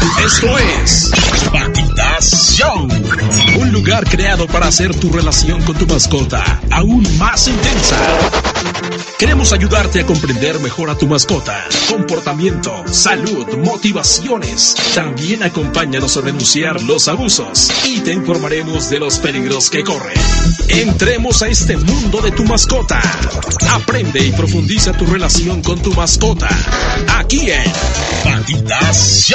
[0.00, 1.79] Patitas
[3.58, 7.96] Un lugar creado para hacer tu relación con tu mascota aún más intensa.
[9.18, 14.74] Queremos ayudarte a comprender mejor a tu mascota, comportamiento, salud, motivaciones.
[14.94, 20.18] También acompáñanos a denunciar los abusos y te informaremos de los peligros que corren.
[20.68, 23.00] Entremos a este mundo de tu mascota.
[23.70, 26.48] Aprende y profundiza tu relación con tu mascota.
[27.18, 27.72] Aquí en
[28.24, 29.32] Patitas.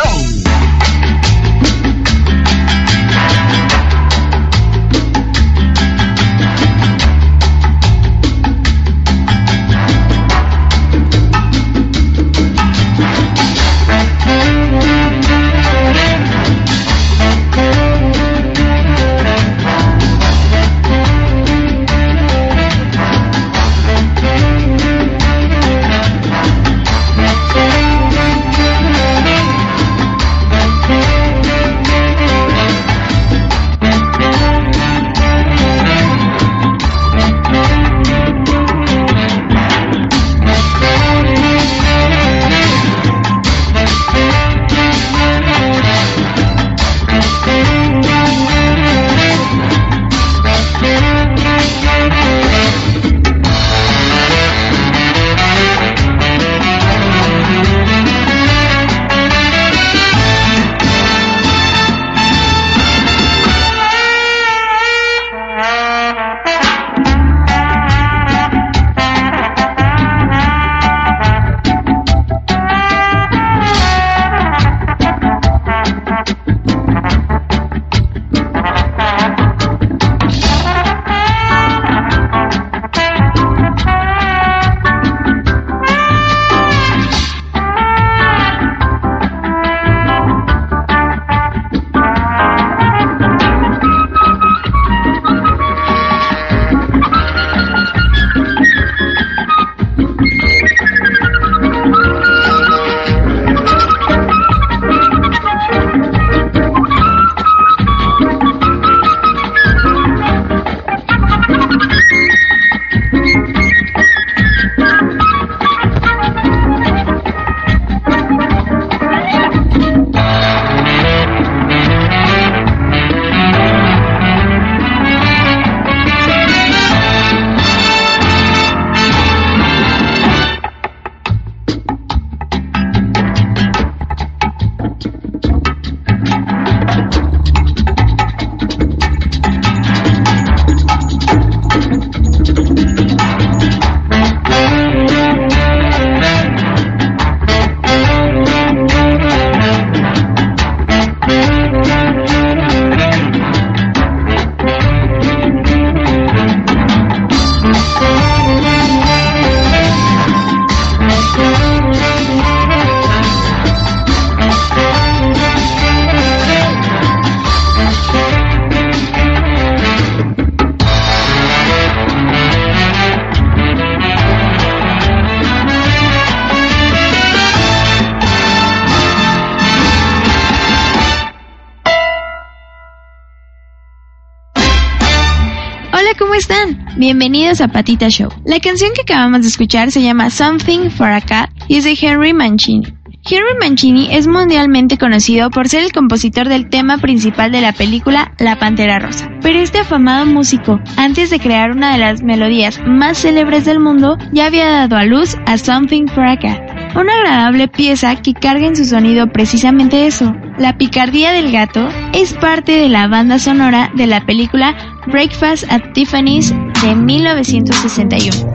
[187.06, 188.30] Bienvenidos a Patita Show.
[188.46, 191.96] La canción que acabamos de escuchar se llama Something for a Cat y es de
[192.02, 192.88] Henry Mancini.
[193.30, 198.34] Henry Mancini es mundialmente conocido por ser el compositor del tema principal de la película
[198.40, 199.30] La Pantera Rosa.
[199.44, 204.18] Pero este afamado músico, antes de crear una de las melodías más célebres del mundo,
[204.32, 206.60] ya había dado a luz a Something for a Cat,
[206.96, 210.34] una agradable pieza que carga en su sonido precisamente eso.
[210.58, 214.76] La picardía del gato es parte de la banda sonora de la película
[215.06, 216.52] Breakfast at Tiffany's
[216.86, 218.54] de 1961.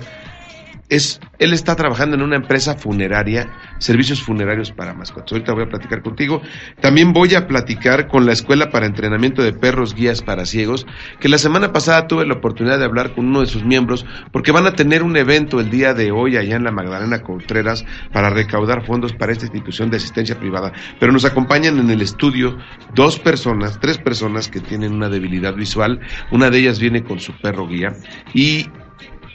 [0.96, 5.32] es, él está trabajando en una empresa funeraria, servicios funerarios para mascotas.
[5.32, 6.42] Ahorita voy a platicar contigo.
[6.82, 10.86] También voy a platicar con la Escuela para Entrenamiento de Perros Guías para Ciegos,
[11.20, 14.52] que la semana pasada tuve la oportunidad de hablar con uno de sus miembros, porque
[14.52, 18.30] van a tener un evento el día de hoy allá en la Magdalena Contreras para
[18.30, 20.74] recaudar fondos para esta institución de asistencia privada.
[21.00, 22.58] Pero nos acompañan en el estudio
[22.94, 26.00] dos personas, tres personas que tienen una debilidad visual.
[26.32, 27.94] Una de ellas viene con su perro guía
[28.34, 28.68] y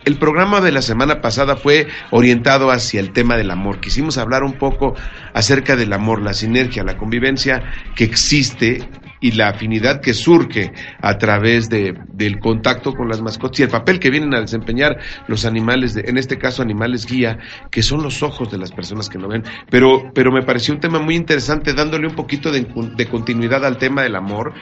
[0.05, 3.81] el programa de la semana pasada fue orientado hacia el tema del amor.
[3.81, 4.95] Quisimos hablar un poco
[5.35, 7.63] acerca del amor, la sinergia, la convivencia
[7.95, 8.89] que existe
[9.21, 13.69] y la afinidad que surge a través de, del contacto con las mascotas y el
[13.69, 17.39] papel que vienen a desempeñar los animales, de, en este caso animales guía,
[17.71, 19.43] que son los ojos de las personas que no ven.
[19.71, 22.67] Pero, pero me pareció un tema muy interesante dándole un poquito de,
[23.11, 24.55] continuidad al tema del amor.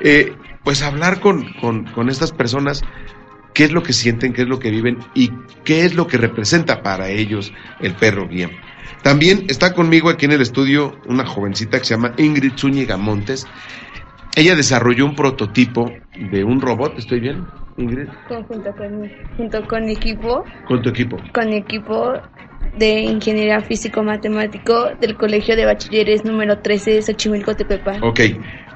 [0.00, 2.84] Eh, pues hablar con, con, con estas personas
[3.54, 5.30] qué es lo que sienten, qué es lo que viven y
[5.64, 8.50] qué es lo que representa para ellos el perro guía.
[9.02, 13.46] También está conmigo aquí en el estudio una jovencita que se llama Ingrid Zúñiga Montes.
[14.36, 17.44] Ella desarrolló un prototipo de un robot, ¿estoy bien,
[17.76, 18.08] Ingrid?
[18.28, 20.44] Junto con, junto con equipo.
[20.66, 21.16] ¿Con tu equipo?
[21.34, 22.14] Con equipo
[22.78, 28.02] de Ingeniería Físico-Matemático del Colegio de Bachilleres número 13 de Xochimilco, Tepepan.
[28.02, 28.20] Ok,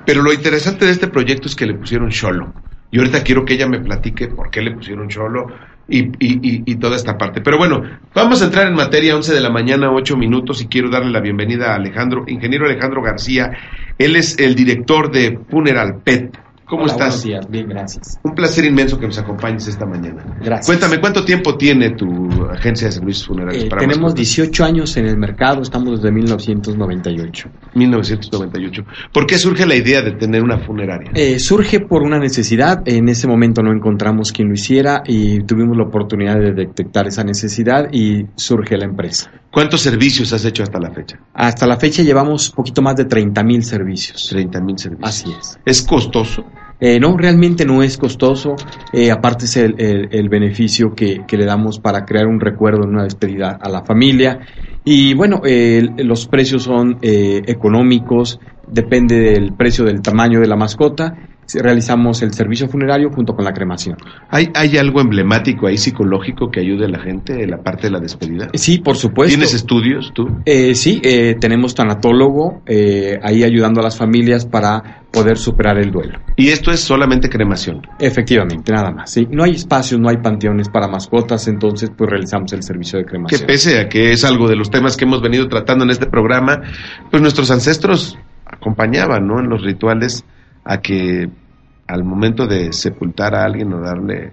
[0.04, 2.52] pero lo interesante de este proyecto es que le pusieron Cholo.
[2.90, 5.46] Y ahorita quiero que ella me platique por qué le pusieron cholo
[5.88, 7.40] y, y, y, toda esta parte.
[7.40, 7.82] Pero bueno,
[8.14, 11.20] vamos a entrar en materia, 11 de la mañana, 8 minutos, y quiero darle la
[11.20, 13.50] bienvenida a Alejandro, ingeniero Alejandro García.
[13.98, 16.45] Él es el director de Funeral Pet.
[16.66, 16.98] ¿Cómo estás?
[16.98, 18.18] Buenos días, bien, gracias.
[18.24, 20.36] Un placer inmenso que nos acompañes esta mañana.
[20.40, 20.66] Gracias.
[20.66, 23.64] Cuéntame, ¿cuánto tiempo tiene tu agencia de servicios funerarios?
[23.64, 27.48] Eh, tenemos 18 años en el mercado, estamos desde 1998.
[27.74, 28.82] 1998.
[29.12, 31.12] ¿Por qué surge la idea de tener una funeraria?
[31.14, 35.76] Eh, surge por una necesidad, en ese momento no encontramos quien lo hiciera y tuvimos
[35.76, 39.30] la oportunidad de detectar esa necesidad y surge la empresa.
[39.52, 41.18] ¿Cuántos servicios has hecho hasta la fecha?
[41.32, 44.26] Hasta la fecha llevamos poquito más de 30 mil servicios.
[44.28, 45.08] 30 mil servicios.
[45.08, 45.58] Así es.
[45.64, 46.44] ¿Es costoso?
[46.78, 48.56] Eh, no, realmente no es costoso.
[48.92, 53.58] Eh, aparte es el, beneficio que, le damos para crear un recuerdo en una despedida
[53.60, 54.40] a la familia.
[54.84, 61.35] Y bueno, los precios son eh, económicos, depende del precio del tamaño de la mascota
[61.54, 63.96] realizamos el servicio funerario junto con la cremación.
[64.30, 67.92] ¿Hay, ¿Hay algo emblemático ahí psicológico que ayude a la gente en la parte de
[67.92, 68.48] la despedida?
[68.54, 69.34] Sí, por supuesto.
[69.34, 70.28] ¿Tienes estudios tú?
[70.44, 75.90] Eh, sí, eh, tenemos tanatólogo eh, ahí ayudando a las familias para poder superar el
[75.90, 76.18] duelo.
[76.36, 77.80] ¿Y esto es solamente cremación?
[77.98, 79.10] Efectivamente, nada más.
[79.10, 79.26] Sí.
[79.30, 83.40] No hay espacios, no hay panteones para mascotas, entonces pues realizamos el servicio de cremación.
[83.40, 86.06] Que pese a que es algo de los temas que hemos venido tratando en este
[86.06, 86.60] programa,
[87.10, 89.40] pues nuestros ancestros acompañaban, ¿no?
[89.40, 90.24] En los rituales
[90.66, 91.28] a que
[91.86, 94.32] al momento de sepultar a alguien o darle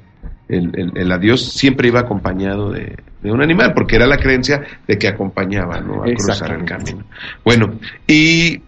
[0.49, 5.79] el, adiós siempre iba acompañado de, un animal, porque era la creencia de que acompañaba
[5.79, 6.03] ¿no?
[6.03, 7.05] a cruzar el camino.
[7.45, 7.75] Bueno,
[8.07, 8.61] y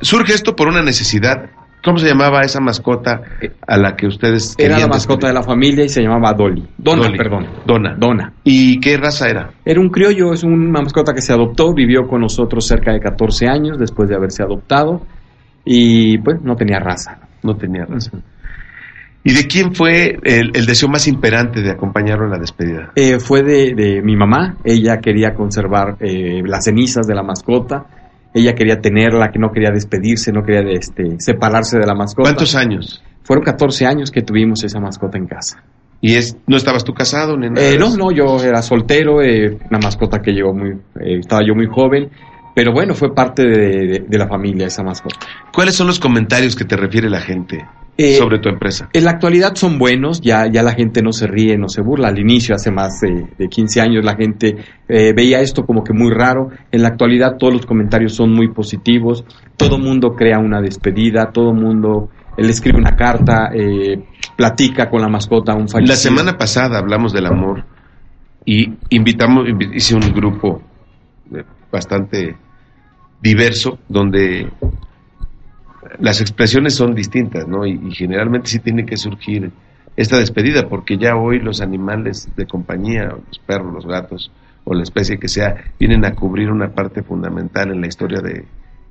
[0.00, 1.50] surge esto por una necesidad.
[1.82, 3.22] ¿Cómo se llamaba esa mascota
[3.66, 6.64] a la que ustedes Era la mascota de la familia y se llamaba Dolly.
[6.76, 7.46] Dona, perdón.
[7.64, 8.32] Dona.
[8.44, 9.50] ¿Y qué raza era?
[9.64, 13.46] Era un criollo, es una mascota que se adoptó, vivió con nosotros cerca de 14
[13.46, 15.02] años después de haberse adoptado
[15.70, 17.18] y pues no tenía raza.
[17.42, 18.12] No tenía raza.
[19.22, 22.92] ¿Y de quién fue el, deseo más imperante de acompañarlo en la despedida?
[22.96, 24.56] Eh, fue de, mi mamá.
[24.64, 27.86] Ella quería conservar eh, las cenizas de la mascota
[28.34, 32.28] ella quería tenerla, que no quería despedirse, no quería este, separarse de la mascota.
[32.28, 33.02] ¿Cuántos años?
[33.22, 35.62] Fueron 14 años que tuvimos esa mascota en casa.
[36.00, 37.66] ¿Y es, no estabas tú casado ni nada?
[37.66, 40.70] Eh, de no, no, yo era soltero, eh, una mascota que llegó muy,
[41.00, 42.10] eh, estaba yo muy joven,
[42.58, 45.14] pero bueno, fue parte de, de- de la familia esa mascota.
[45.52, 47.64] ¿Cuáles son los comentarios que te refiere la gente
[47.96, 48.88] Eh, sobre tu empresa?
[48.92, 52.08] En la actualidad son buenos, ya, ya la gente no se ríe, no se burla.
[52.08, 54.56] Al inicio, hace más de, de 15 años, la gente
[54.88, 56.48] eh, veía esto como que muy raro.
[56.72, 59.24] En la actualidad todos los comentarios son muy positivos,
[59.56, 64.02] todo mundo crea una despedida, todo mundo le escribe una carta, eh,
[64.36, 65.94] platica con la mascota, un fallecido.
[65.94, 67.62] La semana pasada hablamos del amor
[68.44, 70.60] y invitamos, invi- hice un grupo
[71.70, 72.34] bastante
[73.20, 74.50] diverso donde
[75.98, 77.66] las expresiones son distintas, ¿no?
[77.66, 79.50] Y, generalmente sí tiene que surgir
[79.96, 84.30] esta despedida, porque ya hoy los animales de compañía, los perros, los gatos
[84.64, 88.44] o la especie que sea, vienen a cubrir una parte fundamental en la historia de,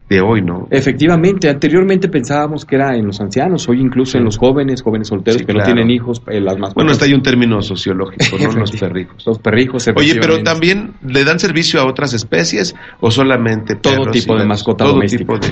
[0.09, 0.67] de hoy, ¿no?
[0.71, 5.39] Efectivamente, anteriormente pensábamos que era en los ancianos, hoy incluso en los jóvenes, jóvenes solteros
[5.41, 5.67] Sí, que claro.
[5.69, 6.55] no tienen hijos, eh, las.
[6.73, 8.51] Bueno, hasta hay un término sociológico, ¿no?
[8.59, 9.25] Los perrijos.
[9.27, 14.37] Los perrijos, Oye, pero también le dan servicio a otras especies o solamente Todo tipo
[14.37, 15.19] de mascota todo doméstica.
[15.19, 15.47] tipo de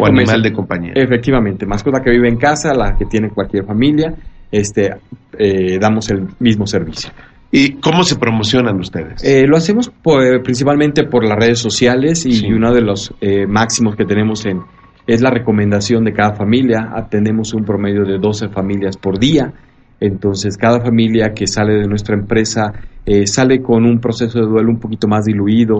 [0.00, 0.42] o animal Doméstica.
[0.42, 0.92] de compañía.
[0.96, 4.14] Efectivamente, mascota que vive en casa, la que tiene cualquier familia,
[4.50, 4.90] este,
[5.38, 7.10] eh, damos el mismo servicio.
[7.54, 9.22] ¿Y cómo se promocionan ustedes?
[9.22, 12.46] Eh, lo hacemos por- principalmente por las redes sociales y Sí.
[12.52, 14.60] uno de los eh, máximos que tenemos en
[15.06, 16.90] es la recomendación de cada familia.
[16.94, 19.52] Atendemos un promedio de 12 familias por día.
[20.00, 22.72] Entonces, cada familia que sale de nuestra empresa
[23.04, 25.76] eh, sale con un proceso de duelo un poquito más diluido,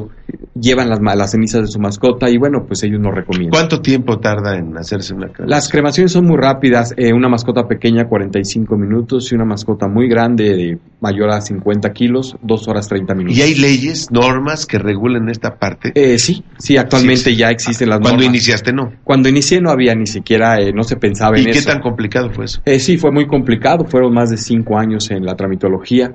[0.58, 3.50] llevan las, las cenizas de su mascota y bueno, pues ellos nos recomiendan.
[3.50, 5.48] ¿Cuánto tiempo tarda en hacerse una cremación?
[5.50, 10.08] Las cremaciones son muy rápidas, eh, una mascota pequeña 45 minutos y una mascota muy
[10.08, 13.38] grande de mayor a 50 kilos, 2 horas 30 minutos.
[13.38, 15.92] ¿Y hay leyes, normas que regulen esta parte?
[15.94, 17.36] Eh, sí, sí, actualmente Sí, sí.
[17.36, 18.34] ya existen las Cuando normas.
[18.34, 18.92] iniciaste, no.
[19.04, 21.70] Cuando inicié no había ni siquiera, eh, no se pensaba ¿Y en qué eso.
[21.70, 22.60] tan complicado fue eso?
[22.64, 26.12] Eh, sí, fue muy complicado, fueron más de cinco años en la tramitología,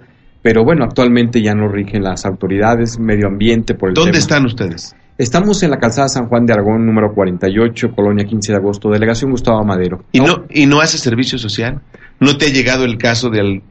[0.48, 4.20] pero bueno, actualmente ya nos rigen las autoridades, medio ambiente por el ¿Dónde tema.
[4.20, 4.96] están ustedes?
[5.18, 9.32] Estamos en la calzada San Juan de Aragón, número 48, Colonia 15 de agosto, delegación
[9.32, 10.06] Gustavo Madero.
[10.14, 11.82] ¿Y no, ¿Y no hace servicio social?
[12.22, 13.62] ¿No te ha llegado el caso del...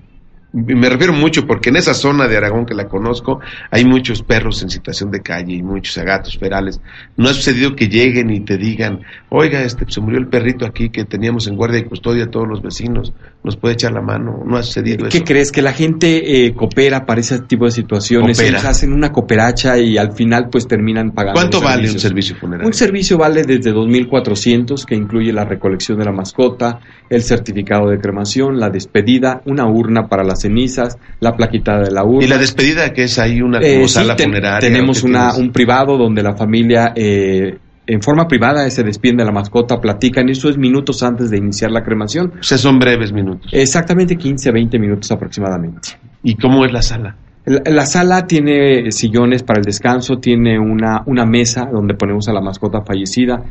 [0.57, 4.63] Me refiero mucho porque en esa zona de Aragón que la conozco hay muchos perros
[4.63, 6.81] en situación de calle y muchos gatos ferales.
[7.19, 10.89] ¿No ha sucedido que lleguen y te digan, oiga, este, se murió el perrito aquí
[10.89, 13.13] que teníamos en guardia y custodia a todos los vecinos,
[13.45, 14.43] nos puede echar la mano?
[14.47, 15.27] ¿No ha sucedido ¿Qué eso?
[15.27, 15.53] crees?
[15.53, 18.41] Que la gente eh, coopera para ese tipo de situaciones.
[18.41, 21.39] Ellos hacen una cooperacha y al final pues terminan pagando.
[21.39, 22.67] ¿Cuánto vale un servicio funerario?
[22.67, 27.99] Un servicio vale desde 2.400, que incluye la recolección de la mascota, el certificado de
[27.99, 32.25] cremación, la despedida, una urna para las cenizas, la plaquita de la urna.
[32.25, 34.61] ¿Y la despedida que es ahí una Eh, como sala funeraria?
[34.61, 35.39] Tenemos ¿o qué una, tienes?
[35.39, 40.29] un privado donde la familia, eh, en forma privada, se despide de la mascota, platican.
[40.29, 42.33] Eso es minutos antes de iniciar la cremación.
[42.41, 43.51] O sea, son breves minutos.
[43.53, 45.91] Exactamente 15, 20 minutos aproximadamente.
[46.23, 47.17] ¿Y cómo es la sala?
[47.45, 52.33] La, la sala tiene sillones para el descanso, tiene una, una mesa donde ponemos a
[52.33, 53.45] la mascota fallecida.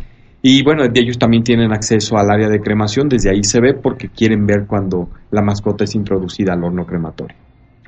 [0.48, 4.10] Y bueno, ellos también tienen acceso al área de cremación, desde ahí se ve porque
[4.10, 7.36] quieren ver cuando la mascota es introducida al horno crematorio.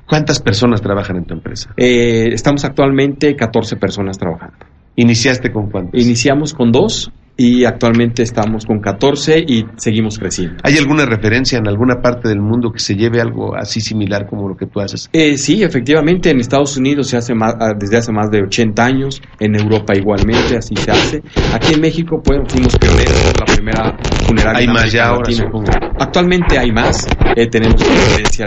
[0.04, 1.70] ¿Cuántas personas trabajan en tu empresa?
[1.76, 4.56] Eh, estamos actualmente 14 personas trabajando.
[4.96, 6.02] ¿Iniciaste con cuántos?
[6.02, 10.56] Iniciamos con dos y actualmente estamos con 14 y seguimos creciendo.
[10.64, 14.48] ¿Hay alguna referencia en alguna parte del mundo que se lleve algo así similar como
[14.48, 15.08] lo que tú haces?
[15.12, 18.84] Eh, sí, efectivamente, en Estados Unidos se hace más, ah, desde hace más de 80
[18.84, 21.22] años, en Europa igualmente, así se hace.
[21.54, 25.70] Aquí en México pues, fuimos pioneros, la primera funeraria Hay en más ya ahora, supongo.
[26.00, 28.46] Actualmente hay más, eh, tenemos competencia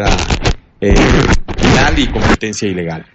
[0.81, 0.93] eh,
[1.63, 3.05] legal y competencia ilegal.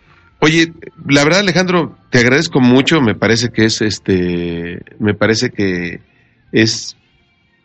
[0.47, 0.73] Oye,
[1.09, 5.99] la verdad Alejandro, te agradezco mucho, me parece que es este, me parece que
[6.53, 6.97] es,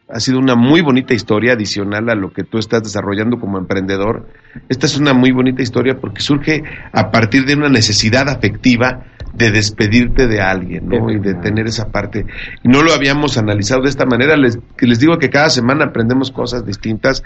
[0.09, 4.27] ha sido una muy bonita historia adicional a lo que tú estás desarrollando como emprendedor.
[4.67, 9.51] Esta es una muy bonita historia porque surge a partir de una necesidad afectiva de
[9.51, 11.11] despedirte de alguien, ¿no?
[11.11, 12.25] Y de tener esa parte.
[12.63, 14.35] No lo habíamos analizado de esta manera.
[14.37, 17.23] Les, les digo que cada semana aprendemos cosas distintas.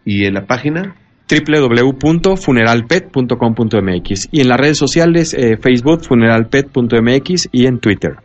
[0.08, 0.96] y en la página
[1.30, 8.16] www.funeralpet.com.mx y en las redes sociales eh, Facebook funeralpet.mx y en Twitter.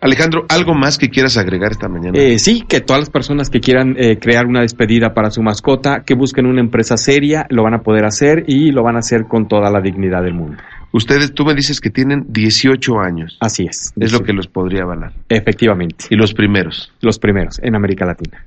[0.00, 2.16] Alejandro, ¿algo más que quieras agregar esta mañana?
[2.16, 6.04] Eh, sí, que todas las personas que quieran eh, crear una despedida para su mascota,
[6.06, 9.24] que busquen una empresa seria, lo van a poder hacer y lo van a hacer
[9.26, 10.58] con toda la dignidad del mundo.
[10.92, 13.36] Ustedes, tú me dices que tienen 18 años.
[13.40, 13.92] Así es.
[13.98, 15.12] Es lo que los podría avalar.
[15.28, 16.04] Efectivamente.
[16.10, 16.92] Y los primeros.
[17.00, 18.44] Los primeros en América Latina.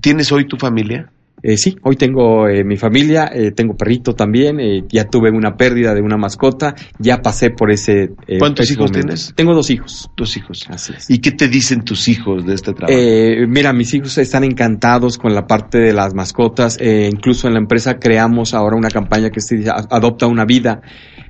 [0.00, 1.10] ¿Tienes hoy tu familia?
[1.42, 5.56] Eh, sí, hoy tengo eh, mi familia, eh, tengo perrito también, eh, ya tuve una
[5.56, 8.10] pérdida de una mascota, ya pasé por ese...
[8.26, 9.06] eh, ¿Cuántos ese hijos momento.
[9.08, 9.32] tienes?
[9.36, 10.10] Tengo dos hijos.
[10.16, 10.66] Dos hijos.
[10.68, 11.08] Así es.
[11.10, 12.98] ¿Y qué te dicen tus hijos de este trabajo?
[12.98, 16.76] Eh, mira, mis hijos están encantados con la parte de las mascotas.
[16.80, 20.44] eh, incluso en la empresa creamos ahora una campaña que se dice "A- Adopta una
[20.44, 20.82] vida.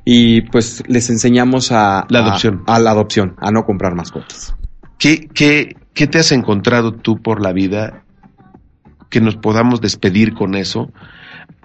[0.04, 2.06] Y pues les enseñamos a...
[2.08, 2.62] La a- adopción.
[2.66, 4.54] A, la adopción, a no comprar mascotas.
[4.98, 8.04] ¿Qué, qué, ¿Qué te has encontrado tú por la vida
[9.10, 10.90] que nos podamos despedir con eso?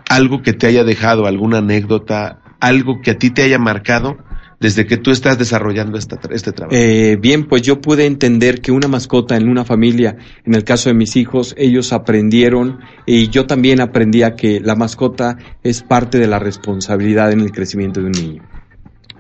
[0.10, 4.18] Algo que te haya dejado, alguna anécdota, algo que a ti te haya marcado
[4.60, 6.76] desde que tú estás desarrollando esta, este trabajo.
[6.76, 10.90] Eh, bien, pues yo pude entender que una mascota en una familia, en el caso
[10.90, 16.18] de mis hijos, ellos aprendieron y yo también aprendí a que la mascota es parte
[16.18, 18.44] de la responsabilidad en el crecimiento de un niño.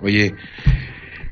[0.01, 0.36] Oye,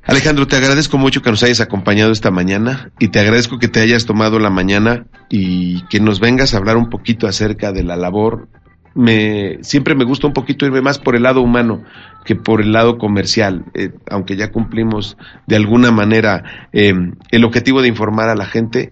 [0.05, 3.79] Alejandro, te agradezco mucho que nos hayas acompañado esta mañana y te agradezco que te
[3.79, 7.95] hayas tomado la mañana y que nos vengas a hablar un poquito acerca de la
[7.95, 8.49] labor.
[8.95, 11.83] Me, siempre me gusta un poquito irme más por el lado humano
[12.25, 15.17] que por el lado comercial, eh, aunque ya cumplimos
[15.47, 16.93] de alguna manera eh,
[17.31, 18.89] el objetivo de informar a la gente.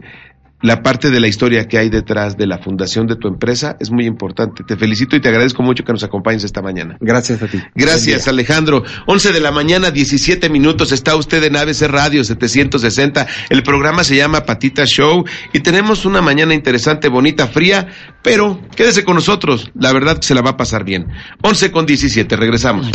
[0.61, 3.89] La parte de la historia que hay detrás de la fundación de tu empresa es
[3.89, 4.63] muy importante.
[4.63, 6.97] Te felicito y te agradezco mucho que nos acompañes esta mañana.
[6.99, 7.59] Gracias a ti.
[7.73, 8.83] Gracias, Alejandro.
[9.07, 10.91] 11 de la mañana, 17 minutos.
[10.91, 13.27] Está usted en ABC Radio 760.
[13.49, 17.87] El programa se llama Patita Show y tenemos una mañana interesante, bonita, fría,
[18.21, 19.71] pero quédese con nosotros.
[19.73, 21.07] La verdad que se la va a pasar bien.
[21.41, 22.35] 11 con 17.
[22.35, 22.87] Regresamos.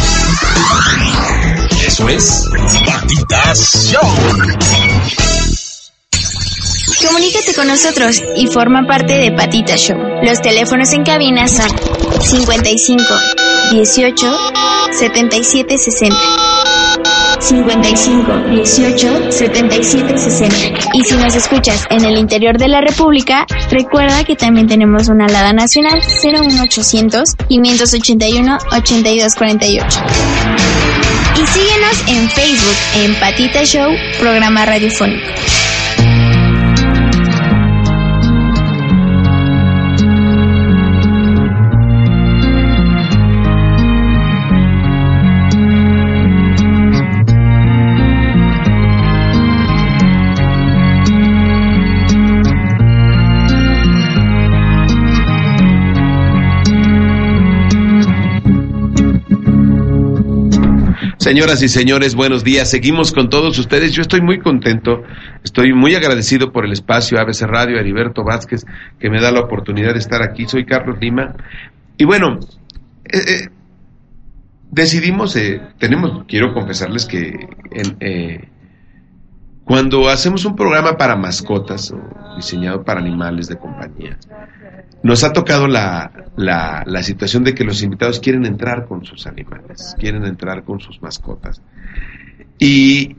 [1.84, 2.44] Eso es
[2.84, 5.45] Patitas Show.
[7.06, 9.98] Comunícate con nosotros y forma parte de Patita Show.
[10.22, 11.68] Los teléfonos en cabina son
[12.20, 13.02] 55
[13.72, 14.38] 18
[14.92, 16.16] 77 60.
[17.40, 20.56] 55 18 77 60.
[20.94, 25.26] Y si nos escuchas en el interior de la República, recuerda que también tenemos una
[25.26, 30.00] alada nacional 01800 581 8248.
[31.34, 35.26] Y síguenos en Facebook en Patita Show, programa radiofónico.
[61.26, 62.70] Señoras y señores, buenos días.
[62.70, 63.90] Seguimos con todos ustedes.
[63.90, 65.02] Yo estoy muy contento,
[65.42, 68.64] estoy muy agradecido por el espacio ABC Radio, Heriberto Vázquez,
[69.00, 70.46] que me da la oportunidad de estar aquí.
[70.46, 71.34] Soy Carlos Lima.
[71.96, 72.38] Y bueno,
[73.06, 73.48] eh, eh,
[74.70, 77.34] decidimos, eh, tenemos, quiero confesarles que
[77.72, 78.48] en, eh,
[79.66, 82.00] cuando hacemos un programa para mascotas o
[82.36, 84.16] diseñado para animales de compañía,
[85.02, 89.26] nos ha tocado la, la, la, situación de que los invitados quieren entrar con sus
[89.26, 91.60] animales, quieren entrar con sus mascotas.
[92.60, 93.16] Y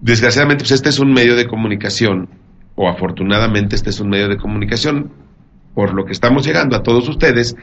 [0.00, 2.30] desgraciadamente, pues este es un medio de comunicación,
[2.74, 5.12] o afortunadamente este es un medio de comunicación,
[5.74, 7.54] por lo que estamos llegando a todos ustedes,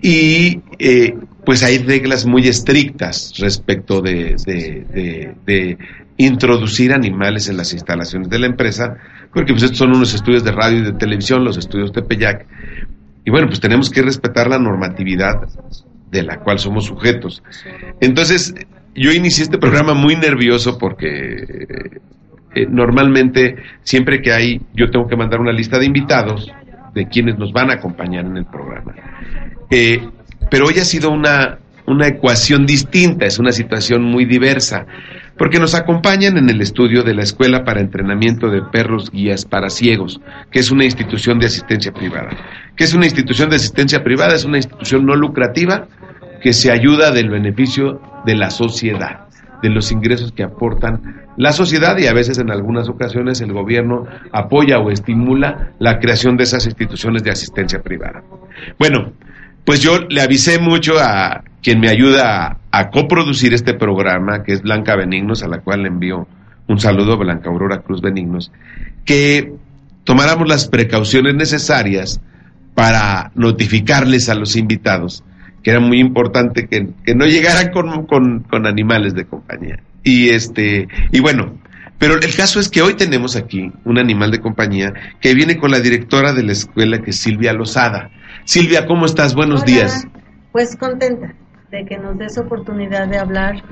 [0.00, 4.36] y eh, pues hay reglas muy estrictas respecto de,
[5.46, 5.78] de,
[6.20, 8.96] introducir animales en las instalaciones de la empresa,
[9.32, 12.44] porque pues estos son unos estudios de radio y de televisión, los estudios Tepeyac,
[13.24, 15.48] y bueno, pues tenemos que respetar la normatividad
[16.10, 17.42] de la cual somos sujetos.
[18.00, 18.54] Entonces,
[18.94, 21.44] yo inicié este programa muy nervioso porque
[22.54, 26.50] eh, normalmente siempre que hay, yo tengo que mandar una lista de invitados
[26.94, 28.94] de quienes nos van a acompañar en el programa.
[29.70, 30.08] Eh,
[30.50, 34.86] pero hoy ha sido una, una ecuación distinta, es una situación muy diversa,
[35.36, 39.70] porque nos acompañan en el estudio de la Escuela para Entrenamiento de Perros Guías para
[39.70, 42.30] Ciegos, que es una institución de asistencia privada.
[42.76, 44.34] ¿Qué es una institución de asistencia privada?
[44.34, 45.86] Es una institución no lucrativa
[46.42, 49.28] que se ayuda del beneficio de la sociedad,
[49.62, 54.06] de los ingresos que aportan la sociedad y a veces en algunas ocasiones el gobierno
[54.32, 58.22] apoya o estimula la creación de esas instituciones de asistencia privada.
[58.78, 59.12] Bueno,
[59.64, 64.52] pues yo le avisé mucho a quien me ayuda a, a, coproducir este programa, que
[64.52, 66.26] es Blanca Benignos, a la cual le envío
[66.68, 68.52] un saludo, Blanca Aurora Cruz Benignos,
[69.04, 69.52] que
[70.04, 72.20] tomáramos las precauciones necesarias
[72.74, 75.24] para notificarles a los invitados
[75.62, 79.80] que era muy importante que, que no llegaran con, con, con, animales de compañía.
[80.02, 81.58] Y este, y bueno,
[81.98, 85.72] Pero el caso es que hoy tenemos aquí un animal de compañía que viene con
[85.72, 88.10] la directora de la escuela, que es Silvia Lozada.
[88.48, 89.34] Silvia, ¿cómo estás?
[89.34, 89.66] Buenos Hola.
[89.70, 90.06] días.
[90.52, 91.34] Pues contenta
[91.70, 93.62] de que nos des oportunidad de hablar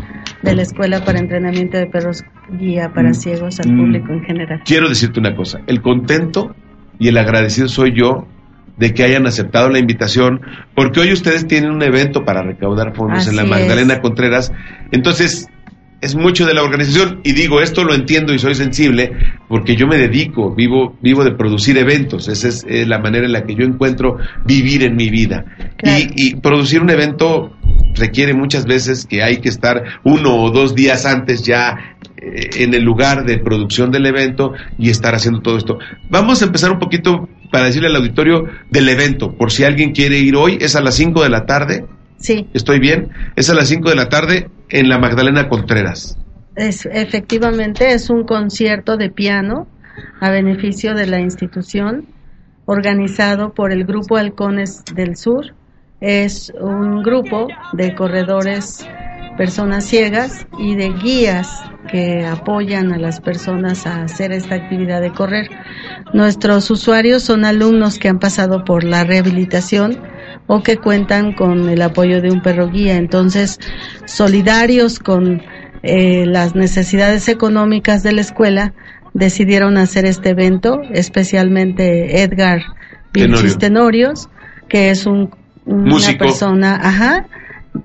[0.42, 2.22] de la Escuela para Entrenamiento de Perros
[2.58, 3.14] Guía para Mm.
[3.14, 3.78] Ciegos al Mm.
[3.78, 4.60] público en general.
[4.66, 6.54] Quiero decirte una cosa, el contento
[6.98, 8.26] y el agradecido soy yo
[8.76, 10.42] de que hayan aceptado la invitación,
[10.74, 14.00] porque hoy ustedes tienen un evento para recaudar fondos en la Magdalena es.
[14.00, 14.52] Contreras.
[14.92, 15.48] Entonces,
[16.00, 19.12] es mucho de la organización y digo, esto lo entiendo y soy sensible
[19.48, 23.32] porque yo me dedico, vivo vivo de producir eventos, esa es eh, la manera en
[23.32, 25.44] la que yo encuentro vivir en mi vida.
[25.76, 26.04] Claro.
[26.14, 27.52] Y, y producir un evento
[27.94, 32.74] requiere muchas veces que hay que estar uno o dos días antes ya eh, en
[32.74, 35.78] el lugar de producción del evento y estar haciendo todo esto.
[36.10, 40.18] Vamos a empezar un poquito para decirle al auditorio del evento, por si alguien quiere
[40.18, 41.84] ir hoy, es a las 5 de la tarde,
[42.18, 43.10] Sí, ¿estoy bien?
[43.36, 46.18] Es a las 5 de la tarde en la Magdalena Contreras.
[46.56, 49.66] es, efectivamente es un concierto de piano
[50.20, 52.06] a beneficio de la institución
[52.66, 55.54] organizado por el Grupo Halcones del Sur.
[56.00, 58.86] Es un grupo de corredores,
[59.36, 61.48] personas ciegas y de guías
[61.90, 65.48] que apoyan a las personas a hacer esta actividad de correr.
[66.12, 69.98] Nuestros usuarios son alumnos que han pasado por la rehabilitación
[70.48, 72.96] o que cuentan con el apoyo de un perro guía.
[72.96, 73.58] Entonces,
[74.04, 75.42] solidarios con
[75.82, 78.72] eh, las necesidades económicas de la escuela,
[79.14, 82.60] decidieron hacer este evento, especialmente Edgar
[83.12, 84.28] Vilchis Tenorios,
[84.68, 85.30] que es un,
[85.64, 86.18] una Músico.
[86.18, 87.26] persona, ajá,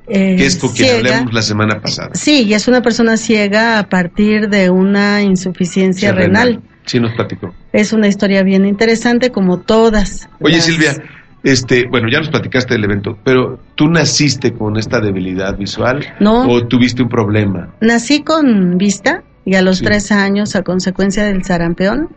[0.08, 1.10] eh, que es con quien ciega.
[1.10, 2.10] hablamos la semana pasada.
[2.13, 6.62] Sí, y es una persona ciega a partir de una insuficiencia renal.
[6.86, 7.54] Sí, nos platicó.
[7.71, 10.28] Es una historia bien interesante, como todas.
[10.41, 10.95] Oye, las- Silvia,
[11.43, 16.43] este, bueno, ya nos platicaste del evento, pero ¿tú naciste con esta debilidad visual No.
[16.49, 17.69] o tuviste un problema?
[17.82, 19.86] Nací con vista y a los Sí.
[19.86, 22.10] tres años, a consecuencia del sarampión,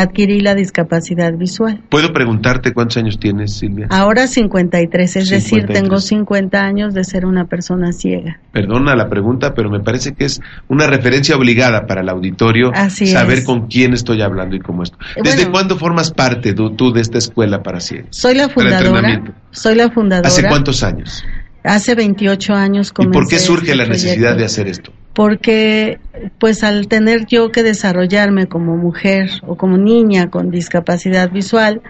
[0.00, 1.82] adquirí la discapacidad visual.
[1.88, 3.86] ¿Puedo preguntarte cuántos años tienes, Silvia?
[3.90, 5.82] Ahora 53, es decir, 53.
[5.82, 8.40] tengo 50 años de ser una persona ciega.
[8.52, 13.06] Perdona la pregunta, pero me parece que es una referencia obligada para el auditorio Así
[13.06, 13.44] saber es.
[13.44, 14.98] con quién estoy hablando y cómo esto.
[15.16, 15.52] Eh, ¿Desde bueno.
[15.52, 18.08] cuándo formas parte tú, tú de esta escuela para ciegos?
[18.10, 19.22] Soy la fundadora.
[19.50, 20.28] Soy la fundadora.
[20.28, 21.24] ¿Hace cuántos años?
[21.62, 24.92] Hace 28 años ¿Y comencé por qué surge este la necesidad de hacer esto?
[25.14, 25.98] Porque
[26.38, 31.82] pues al tener yo que desarrollarme como mujer o como niña con discapacidad visual,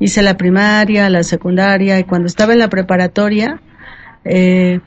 [0.00, 3.60] hice la primaria, la secundaria y cuando estaba en la preparatoria
[4.24, 4.80] eh,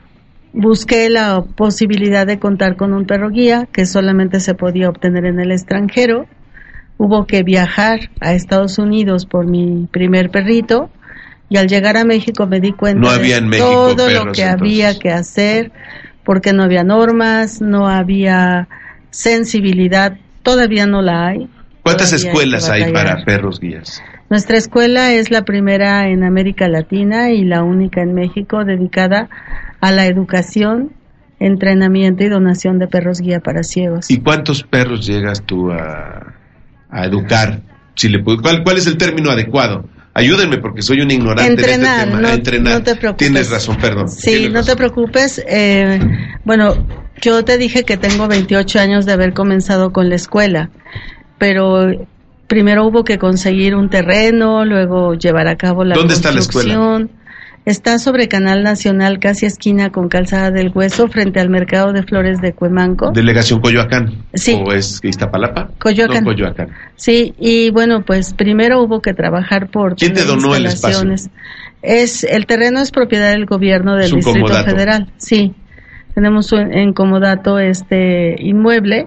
[0.52, 5.40] busqué la posibilidad de contar con un perro guía que solamente se podía obtener en
[5.40, 6.26] el extranjero.
[6.98, 10.90] Hubo que viajar a Estados Unidos por mi primer perrito
[11.48, 14.44] y al llegar a México me di cuenta No había de México todo lo que
[14.44, 15.72] había que hacer
[16.24, 18.68] porque no había normas, no había
[19.10, 21.48] sensibilidad, todavía no la hay.
[21.82, 24.02] ¿Cuántas escuelas hay para perros guías?
[24.30, 29.28] Nuestra escuela es la primera en América Latina y la única en México dedicada
[29.80, 30.92] a la educación,
[31.38, 34.10] entrenamiento y donación de perros guía para ciegos.
[34.10, 36.34] ¿Y cuántos perros llegas tú a,
[36.88, 37.60] a educar?
[37.94, 39.84] Si le ¿cuál, ¿Cuál es el término adecuado?
[40.14, 42.20] Ayúdenme porque soy un ignorante Entrenar, este tema.
[42.20, 42.74] no- A entrenar.
[42.74, 43.26] no te preocupes.
[43.28, 44.08] Tienes razón, perdón.
[44.08, 45.42] Sí, no te preocupes.
[45.48, 45.98] eh,
[46.44, 46.86] bueno,
[47.20, 50.70] yo te dije que tengo 28 años de haber comenzado con la escuela,
[51.38, 51.90] pero
[52.46, 56.74] primero hubo que conseguir un terreno, luego llevar a cabo la ¿Dónde está la escuela?
[57.64, 62.40] Está sobre Canal Nacional, casi esquina con Calzada del Hueso, frente al Mercado de Flores
[62.40, 63.12] de Cuemanco.
[63.12, 64.24] Delegación Coyoacán.
[64.34, 64.60] Sí.
[64.66, 65.68] ¿O es Iztapalapa?
[65.78, 66.24] Coyoacán.
[66.24, 66.70] No, Coyoacán.
[66.96, 71.08] Sí, y bueno, pues primero hubo que trabajar por ¿Quién te donó el espacio?
[71.82, 74.68] Es el terreno es propiedad del gobierno del Distrito comodato.
[74.70, 75.12] Federal.
[75.18, 75.54] Sí.
[76.16, 79.06] Tenemos un- en comodato este inmueble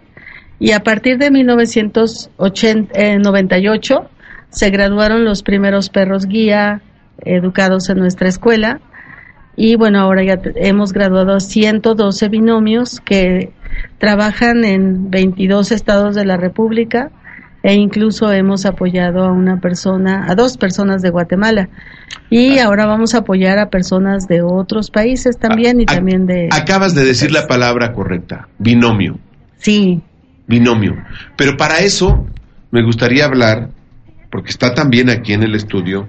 [0.60, 4.10] y a partir de 1998
[4.50, 6.82] se graduaron los primeros perros guía
[7.24, 8.80] educados en nuestra escuela
[9.58, 13.54] y bueno, ahora ya hemos graduado a 112 binomios que
[14.00, 17.12] trabajan en 22 estados de la República
[17.64, 21.70] e incluso hemos apoyado a una persona, a dos personas de Guatemala
[22.30, 26.50] y ahora vamos a apoyar a personas de otros países también y A- también de
[26.52, 29.18] Acabas de decir la palabra correcta, binomio.
[29.58, 30.02] sí,
[30.48, 30.96] binomio.
[31.38, 32.28] Pero para eso
[32.72, 33.70] me gustaría hablar,
[34.32, 36.08] porque está también aquí en el estudio,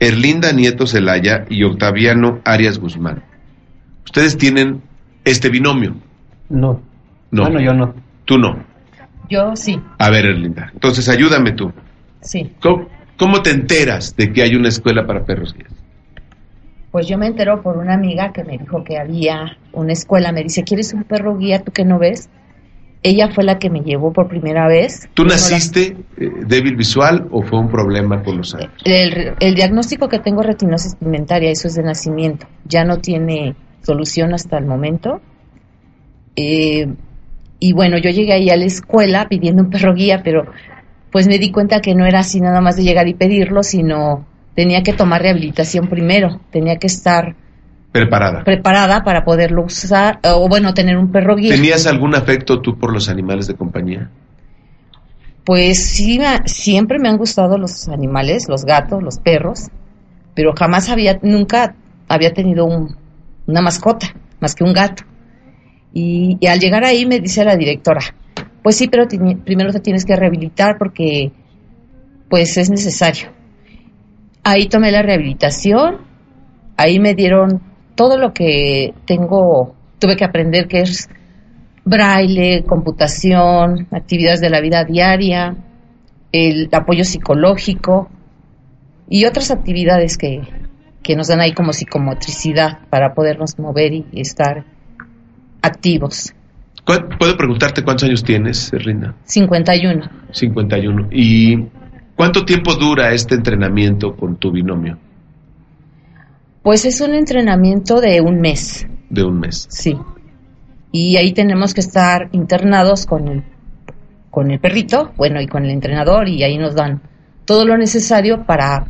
[0.00, 3.22] Erlinda Nieto Celaya y Octaviano Arias Guzmán.
[4.04, 4.82] Ustedes tienen
[5.24, 5.96] este binomio.
[6.48, 6.80] No.
[7.30, 7.42] No.
[7.42, 7.94] Bueno, yo no.
[8.24, 8.64] Tú no.
[9.28, 10.70] Yo sí, A ver, Erlinda.
[10.72, 11.72] Entonces, ayúdame tú.
[12.20, 12.52] sí.
[12.60, 15.72] ¿Cómo, cómo te enteras de que hay una escuela para perros guías?
[16.92, 20.30] Pues yo me entero por una amiga que me dijo que había una escuela.
[20.32, 22.28] Me dice, ¿quieres un perro guía tú que no ves?
[23.02, 25.08] Ella fue la que me llevó por primera vez.
[25.14, 28.70] ¿Tú la- naciste eh, débil visual o fue un problema con los años?
[28.84, 32.46] el, el diagnóstico que tengo es retinosis pigmentaria, eso es de nacimiento.
[32.64, 35.20] Ya no tiene solución hasta el momento.
[36.34, 36.86] Eh,
[37.58, 40.44] y bueno, yo llegué ahí a la escuela pidiendo un perro guía, pero
[41.10, 44.26] pues me di cuenta que no era así nada más de llegar y pedirlo, sino
[44.54, 47.34] tenía que tomar rehabilitación primero, tenía que estar
[48.00, 48.44] Preparada.
[48.44, 51.54] preparada para poderlo usar, o bueno, tener un perro guía.
[51.54, 54.10] ¿Tenías algún afecto tú por los animales de compañía?
[55.44, 59.68] Pues sí, siempre me han gustado los animales, los gatos, los perros,
[60.34, 61.76] pero jamás había, nunca
[62.08, 62.96] había tenido un-
[63.46, 64.08] una mascota,
[64.40, 65.04] más que un gato.
[65.92, 68.00] Y, y al llegar ahí me dice la directora,
[68.62, 69.06] pues sí, pero
[69.44, 71.30] primero te tienes que rehabilitar porque
[72.28, 73.28] pues es necesario.
[74.42, 75.98] Ahí tomé la rehabilitación,
[76.76, 77.62] ahí me dieron
[77.96, 81.08] todo lo que tengo, tuve que aprender que es
[81.84, 85.56] braille, computación, actividades de la vida diaria,
[86.32, 88.08] el apoyo psicológico
[89.08, 90.42] y otras actividades que,
[91.02, 94.64] que nos dan ahí como psicomotricidad para podernos mover y estar
[95.62, 96.32] activos.
[96.84, 99.14] ¿Cuál- ¿Puedo preguntarte cuántos años tienes, Rinda?
[99.24, 100.08] 51.
[100.30, 101.08] 51.
[101.10, 101.56] ¿Y
[102.14, 104.98] cuánto tiempo dura este entrenamiento con tu binomio?
[106.66, 109.68] Pues es un entrenamiento de un mes, De un mes.
[109.70, 109.96] sí.
[110.90, 113.44] Y ahí tenemos que estar internados con el,
[114.32, 117.02] con el perrito, bueno, y con el entrenador, y ahí nos dan
[117.44, 118.84] todo lo necesario para...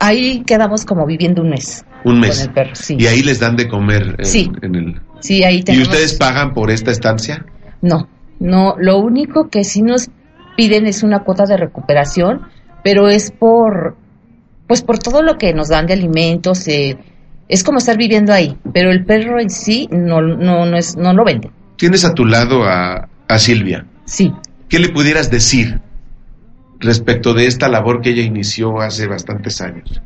[0.00, 1.84] Ahí quedamos como viviendo un mes.
[2.04, 2.38] Un mes.
[2.40, 2.96] Con el perro, sí.
[2.98, 4.50] Y ahí les dan de comer en, Sí.
[4.60, 5.00] en el...
[5.20, 5.86] Sí, ahí ¿Y tenemos...
[5.90, 7.46] ustedes pagan por esta estancia?
[7.82, 8.08] No,
[8.40, 10.10] no, lo único que sí nos
[10.56, 12.40] piden es una cuota de recuperación,
[12.82, 13.96] pero es por,
[14.66, 16.98] pues por todo lo que nos dan de alimentos, eh,
[17.52, 21.12] es como estar viviendo ahí, pero el perro en sí no, no, no es, no
[21.12, 21.50] lo venden.
[21.76, 23.84] Tienes a tu lado a, a Silvia.
[24.04, 24.32] Sí,
[24.68, 25.80] ¿Qué le pudieras decir
[26.80, 30.00] respecto de esta labor que ella inició hace bastantes años?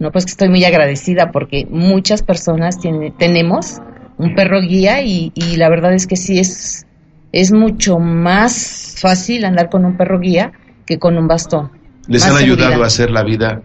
[0.00, 3.80] no, pues que estoy muy agradecida porque muchas personas tiene- tenemos
[4.18, 6.84] un perro guía y, y la verdad es que sí es,
[7.32, 10.52] es mucho más fácil andar con un perro guía
[10.84, 11.70] que con un bastón.
[12.08, 12.82] Les Más han ayudado seguridad.
[12.82, 13.62] a hacer la vida,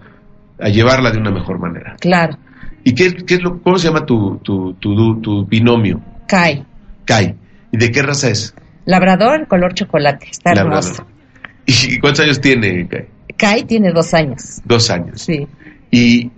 [0.59, 1.95] a llevarla de una mejor manera.
[1.99, 2.37] Claro,
[2.83, 6.01] ¿Y qué, qué es lo, cómo se llama tu, tu, tu, tu binomio?
[6.27, 6.63] cae.
[7.05, 7.35] Kai.
[7.71, 8.53] ¿Y de qué raza es?
[8.85, 10.83] Labrador, color chocolate, está Labrador.
[10.83, 11.05] hermoso.
[11.65, 13.07] ¿Y cuántos años tiene Kai?
[13.37, 15.21] Kai tiene dos años, Dos años.
[15.21, 15.47] sí.
[15.91, 16.29] ¿Y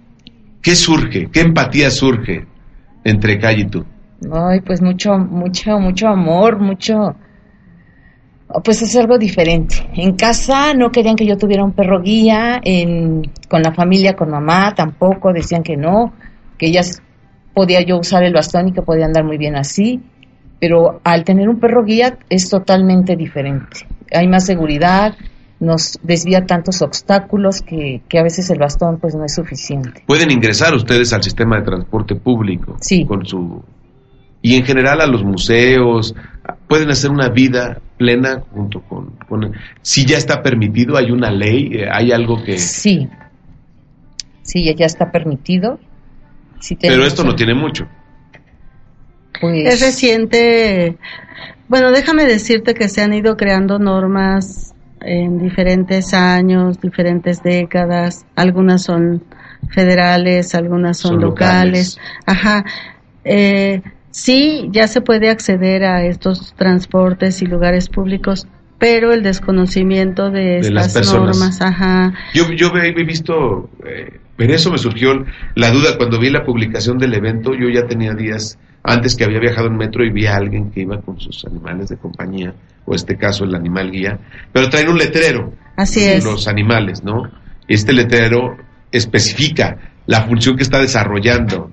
[0.62, 1.30] qué surge?
[1.32, 2.45] ¿Qué empatía surge
[3.04, 3.86] entre Kai y tú?
[4.32, 7.15] Ay, pues mucho, mucho, mucho amor, mucho...
[8.65, 9.75] Pues es algo diferente.
[9.93, 14.30] En casa no querían que yo tuviera un perro guía, en, con la familia, con
[14.30, 16.13] mamá tampoco, decían que no,
[16.62, 17.02] que ellas
[17.56, 20.00] podía yo usar el bastón y que podía andar muy bien así,
[20.60, 23.88] pero al tener un perro guía es totalmente diferente.
[24.13, 25.15] Hay más seguridad,
[25.60, 30.04] nos desvía tantos obstáculos que, que a veces el bastón pues no es suficiente.
[30.06, 33.06] Pueden ingresar ustedes al sistema de transporte público Sí.
[33.06, 33.63] con su
[34.43, 36.13] y en general a los museos
[36.67, 41.71] pueden hacer una vida plena junto con, con- si ya está permitido hay una ley
[41.74, 43.08] eh, hay algo que Sí,
[44.43, 45.80] sí, ya- ya está permitido.
[46.62, 47.88] Sí pero esto no tiene mucho
[49.39, 50.97] pues, Es reciente.
[51.67, 58.26] Bueno, déjame decirte que se han ido creando normas en diferentes años, diferentes décadas.
[58.36, 59.24] Algunas son
[59.69, 61.97] federales, algunas son, Son locales.
[61.97, 62.17] locales.
[62.26, 62.65] Ajá.
[63.24, 68.47] Eh, sí, ya se puede acceder a estos transportes y lugares públicos,
[68.78, 71.38] pero el desconocimiento de, De las estas personas.
[71.38, 72.13] normas, ajá.
[72.34, 75.12] yo yo he he visto eh, en eso me surgió
[75.56, 79.39] la duda cuando vi la publicación del evento yo ya tenía días antes que había
[79.39, 82.54] viajado en metro y vi a alguien que iba con sus animales de compañía
[82.86, 84.19] o este caso el animal guía
[84.51, 86.23] pero traen un letrero Así es.
[86.23, 87.23] los animales, ¿no?
[87.67, 88.58] Este letrero
[88.91, 91.71] especifica la función que está desarrollando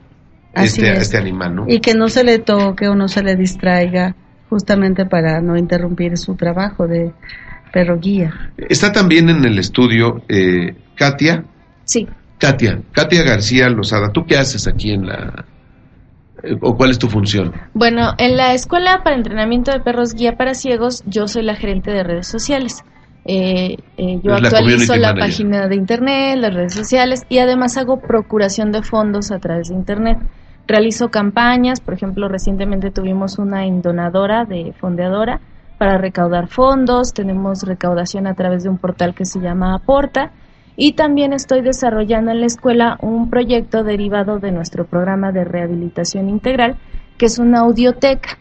[0.54, 0.98] este, es.
[1.00, 1.64] este animal, ¿no?
[1.68, 4.14] y que no se le toque o no se le distraiga
[4.48, 7.12] justamente para no interrumpir su trabajo de
[7.72, 8.32] perro guía.
[8.56, 11.44] Está también en el estudio eh, Katia,
[11.84, 12.06] Sí.
[12.38, 14.10] Katia, Katia García Lozada.
[14.12, 15.44] ¿Tú qué haces aquí en la...
[16.42, 17.52] eh, o cuál es tu función?
[17.74, 21.90] Bueno, en la Escuela para Entrenamiento de Perros Guía para Ciegos, yo soy la gerente
[21.90, 22.84] de redes sociales.
[23.24, 25.18] Eh, eh, yo Es la actualizo la manager.
[25.30, 29.74] página de internet, las redes sociales y además hago procuración de fondos a través de
[29.74, 30.18] internet.
[30.66, 35.40] Realizo campañas, por ejemplo, recientemente tuvimos una indonadora de fondeadora
[35.78, 40.32] para recaudar fondos, tenemos recaudación a través de un portal que se llama Aporta
[40.80, 46.28] y también estoy desarrollando en la escuela un proyecto derivado de nuestro programa de rehabilitación
[46.28, 46.78] integral,
[47.18, 48.38] que es una audioteca.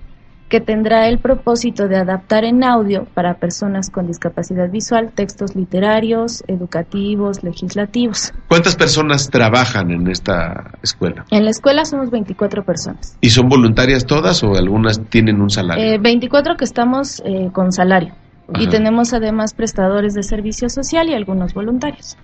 [0.47, 6.41] que tendrá el propósito de adaptar en audio para personas con discapacidad visual textos literarios,
[6.47, 8.31] educativos, legislativos.
[8.47, 11.25] ¿Cuántas personas trabajan en esta escuela?
[11.31, 13.17] En la escuela somos 24 personas.
[13.19, 15.83] ¿Y son voluntarias todas o algunas tienen un salario?
[15.83, 18.13] Eh, 24 que estamos eh, con salario.
[18.55, 18.69] Y Ajá.
[18.69, 22.17] tenemos además prestadores de servicio social y algunos voluntarios.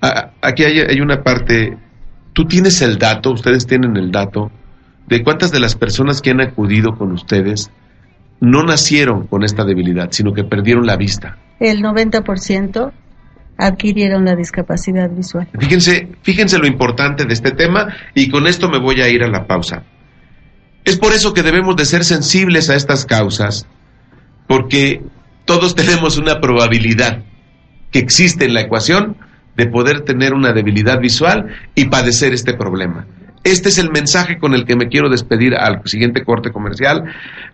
[0.00, 1.76] Ah, Aquí hay, hay una parte,
[2.32, 4.50] tú tienes el dato, ustedes tienen el dato
[5.06, 7.70] de cuántas de las personas que han acudido con ustedes
[8.40, 11.38] no nacieron con esta debilidad, sino que perdieron la vista.
[11.60, 12.92] El 90%
[13.56, 15.48] adquirieron la discapacidad visual.
[15.58, 19.28] Fíjense, fíjense lo importante de este tema y con esto me voy a ir a
[19.28, 19.84] la pausa.
[20.84, 23.66] Es por eso que debemos de ser sensibles a estas causas,
[24.46, 25.02] porque
[25.44, 27.22] todos tenemos una probabilidad
[27.90, 29.16] que existe en la ecuación
[29.56, 33.06] de poder tener una debilidad visual y padecer este problema.
[33.44, 37.04] Este es el mensaje con el que me quiero despedir al siguiente corte comercial.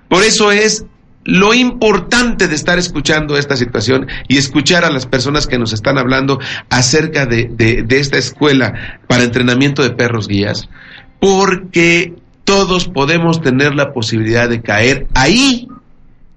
[0.09, 0.87] Por eso es
[1.25, 5.99] lo importante de estar escuchando esta situación y escuchar a las personas que nos están
[5.99, 6.39] hablando
[6.71, 10.69] acerca de, esta escuela para entrenamiento de perros guías,
[11.21, 15.69] porque todos podemos tener la posibilidad de caer ahí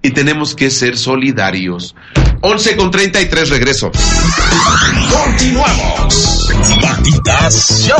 [0.03, 1.95] y tenemos que ser solidarios.
[2.41, 3.89] 11 con 33, regreso.
[5.09, 6.49] Continuamos.
[6.81, 7.97] Patitas Show.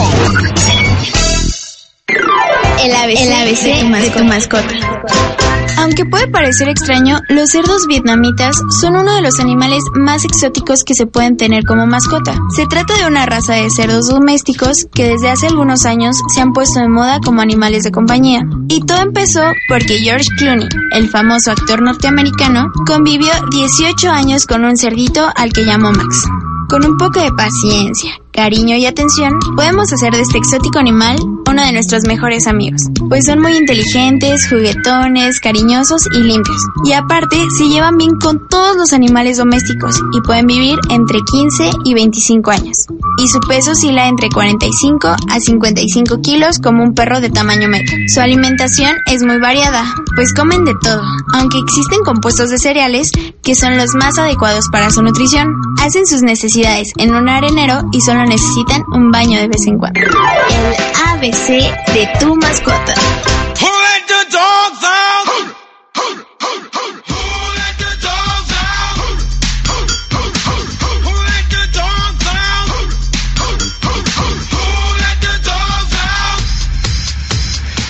[2.84, 5.43] El ABC, el ABC de tu mascota.
[5.84, 10.94] Aunque puede parecer extraño, los cerdos vietnamitas son uno de los animales más exóticos que
[10.94, 12.38] se pueden tener como mascota.
[12.56, 16.54] Se trata de una raza de cerdos domésticos que desde hace algunos años se han
[16.54, 18.44] puesto de moda como animales de compañía.
[18.70, 24.78] Y todo empezó porque George Clooney, el famoso actor norteamericano, convivió 18 años con un
[24.78, 26.26] cerdito al que llamó Max.
[26.70, 31.18] Con un poco de paciencia, cariño y atención, podemos hacer de este exótico animal
[31.50, 36.58] uno de nuestros mejores amigos, pues son muy inteligentes, juguetones, cariñosos y limpios.
[36.84, 41.70] Y aparte, se llevan bien con todos los animales domésticos y pueden vivir entre 15
[41.86, 42.88] y 25 años.
[43.20, 47.86] Y su peso oscila entre 45 a 55 kilos como un perro de tamaño medio.
[48.08, 53.12] Su alimentación es muy variada, pues comen de todo, aunque existen compuestos de cereales
[53.44, 55.50] que son los más adecuados para su nutrición.
[55.80, 60.00] Hacen sus necesidades en un arenero y solo necesitan un baño de vez en cuando.
[60.00, 60.08] El
[61.08, 61.48] ABC
[61.94, 62.94] de tu mascota.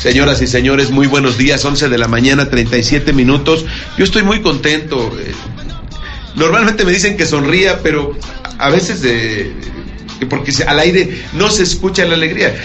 [0.02, 3.66] Señoras y señores, muy buenos días, 11 de la mañana, 37 minutos.
[3.98, 4.98] Yo estoy muy contento.
[5.18, 5.32] eh,
[6.36, 8.12] Normalmente me dicen que sonría, pero
[8.60, 9.54] a veces de
[10.26, 12.56] porque al aire no se escucha la alegría.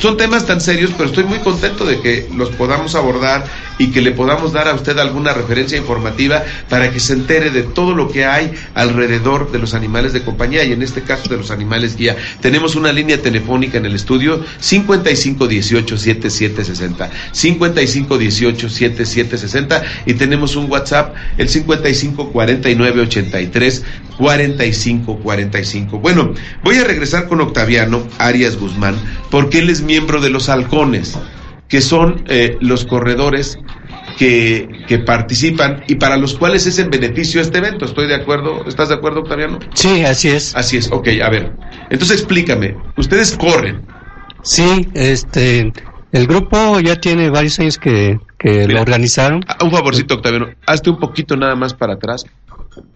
[0.00, 3.44] Son temas tan serios, pero estoy muy contento de que los podamos abordar
[3.78, 7.62] y que le podamos dar a usted alguna referencia informativa para que se entere de
[7.62, 11.38] todo lo que hay alrededor de los animales de compañía y en este caso de
[11.38, 12.14] los animales guía.
[12.40, 21.48] Tenemos una línea telefónica en el estudio 5518-7760, 5518-7760 y tenemos un WhatsApp el
[24.20, 26.00] 554983-4545.
[26.00, 28.94] Bueno, voy a regresar con Octaviano Arias Guzmán
[29.30, 31.18] porque él es miembro de los halcones,
[31.68, 33.58] que son eh, los corredores
[34.18, 37.84] que, que participan y para los cuales es en beneficio este evento.
[37.86, 38.64] ¿Estoy de acuerdo?
[38.66, 39.58] ¿Estás de acuerdo, Octaviano?
[39.74, 40.54] Sí, así es.
[40.54, 41.52] Así es, ok, a ver.
[41.90, 43.82] Entonces explícame, ustedes corren.
[44.42, 45.72] Sí, este,
[46.12, 48.74] el grupo ya tiene varios años que, que Mira.
[48.74, 49.44] lo organizaron.
[49.62, 52.24] Un favorcito, Octaviano, hazte un poquito nada más para atrás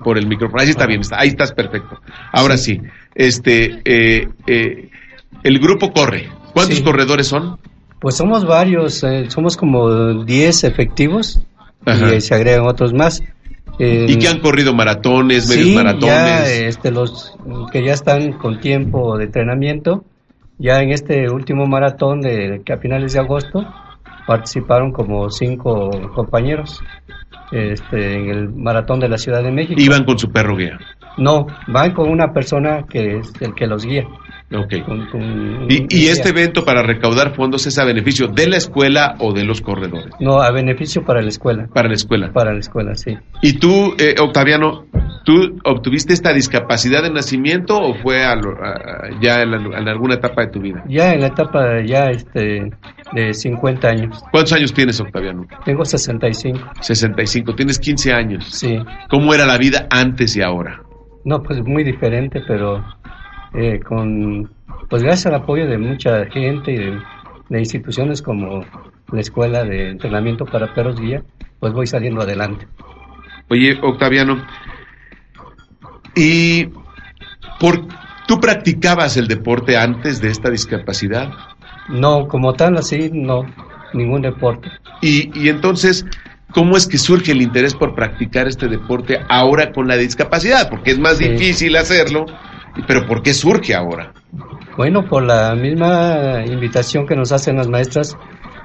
[0.02, 0.62] por el micrófono.
[0.62, 2.00] Ahí está bien, está, ahí estás perfecto.
[2.32, 2.80] Ahora sí,
[3.14, 4.88] este, eh, eh,
[5.42, 6.28] el grupo corre.
[6.52, 6.84] ¿Cuántos Sí.
[6.84, 7.58] corredores son?
[8.00, 11.40] Pues somos varios, eh, somos como 10 efectivos
[11.84, 12.14] Ajá.
[12.14, 13.22] y se agregan otros más.
[13.78, 16.08] ¿Y que han corrido maratones, medios sí, maratones?
[16.08, 17.36] ya este, los
[17.72, 20.04] que ya están con tiempo de entrenamiento,
[20.58, 23.64] ya en este último maratón de que a finales de agosto
[24.28, 26.80] participaron como cinco compañeros
[27.54, 29.80] este, en el maratón de la Ciudad de México.
[29.80, 30.78] Iban con su perro guía.
[31.16, 34.04] No, van con una persona que es el que los guía.
[34.54, 34.84] Ok.
[34.86, 39.16] con- con un- Y, este evento para recaudar fondos es a beneficio de la escuela
[39.18, 40.12] o de los corredores.
[40.20, 41.66] No, a beneficio para la escuela.
[41.72, 42.30] Para la escuela.
[42.32, 43.16] Para la escuela, sí.
[43.42, 44.84] ¿Y tú, eh, Octaviano,
[45.24, 49.88] tú obtuviste esta discapacidad de nacimiento o fue a lo- a- ya en, la- en
[49.88, 50.84] alguna etapa de tu vida?
[50.88, 52.70] Ya en la etapa ya este
[53.12, 54.22] de 50 años.
[54.30, 55.46] ¿Cuántos años tienes, Octaviano?
[55.64, 56.60] Tengo 65.
[56.80, 57.54] 65.
[57.56, 58.44] Tienes 15 años.
[58.52, 58.78] Sí.
[59.08, 60.80] ¿Cómo era la vida antes y ahora?
[61.24, 62.84] No, pues muy diferente, pero
[63.54, 64.50] eh, con
[64.88, 67.00] pues gracias al apoyo de mucha gente y de,
[67.48, 68.64] de instituciones como
[69.10, 71.22] la Escuela de Entrenamiento para Perros Guía,
[71.60, 72.66] pues voy saliendo adelante.
[73.48, 74.44] Oye, Octaviano,
[76.14, 76.68] ¿y
[77.60, 77.86] por
[78.26, 81.32] tú practicabas el deporte antes de esta discapacidad?
[81.88, 83.46] No, como tal, así, no,
[83.92, 84.70] ningún deporte.
[85.00, 86.06] Y, y entonces,
[86.54, 90.70] ¿cómo es que surge el interés por practicar este deporte ahora con la discapacidad?
[90.70, 91.28] Porque es más Sí.
[91.28, 92.26] difícil hacerlo,
[92.86, 94.14] pero ¿por qué surge ahora?
[94.76, 98.16] Bueno, por la misma invitación que nos hacen las maestras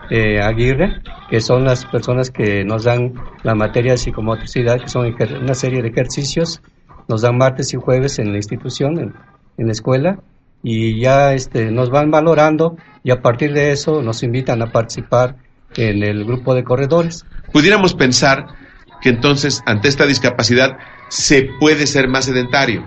[0.09, 3.13] eh, Aguirre, que son las personas que nos dan
[3.43, 6.61] la materia de psicomotricidad, que son una serie de ejercicios,
[7.07, 9.13] nos dan martes y jueves en la institución, en,
[9.57, 10.19] en la escuela,
[10.63, 15.35] y ya este, nos van valorando y a partir de eso nos invitan a participar
[15.75, 17.25] en el grupo de corredores.
[17.53, 18.47] Pudiéramos pensar
[19.01, 20.77] que entonces, ante esta discapacidad,
[21.09, 22.85] se puede ser más sedentario.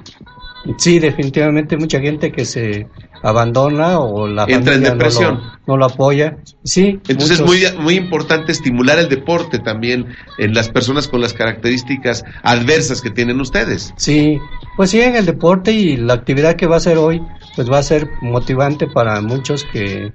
[0.79, 2.87] Sí, definitivamente mucha gente que se
[3.25, 5.35] abandona o la Entra en depresión.
[5.35, 6.37] No, lo, no lo apoya.
[6.65, 11.21] Sí, Entonces muchos- es muy, muy importante estimular el deporte también en las personas con
[11.21, 13.93] las características adversas que tienen ustedes.
[13.97, 14.39] Sí,
[14.77, 17.21] pues sí, en el deporte y la actividad que va a ser hoy,
[17.57, 20.13] pues va a ser motivante para muchos que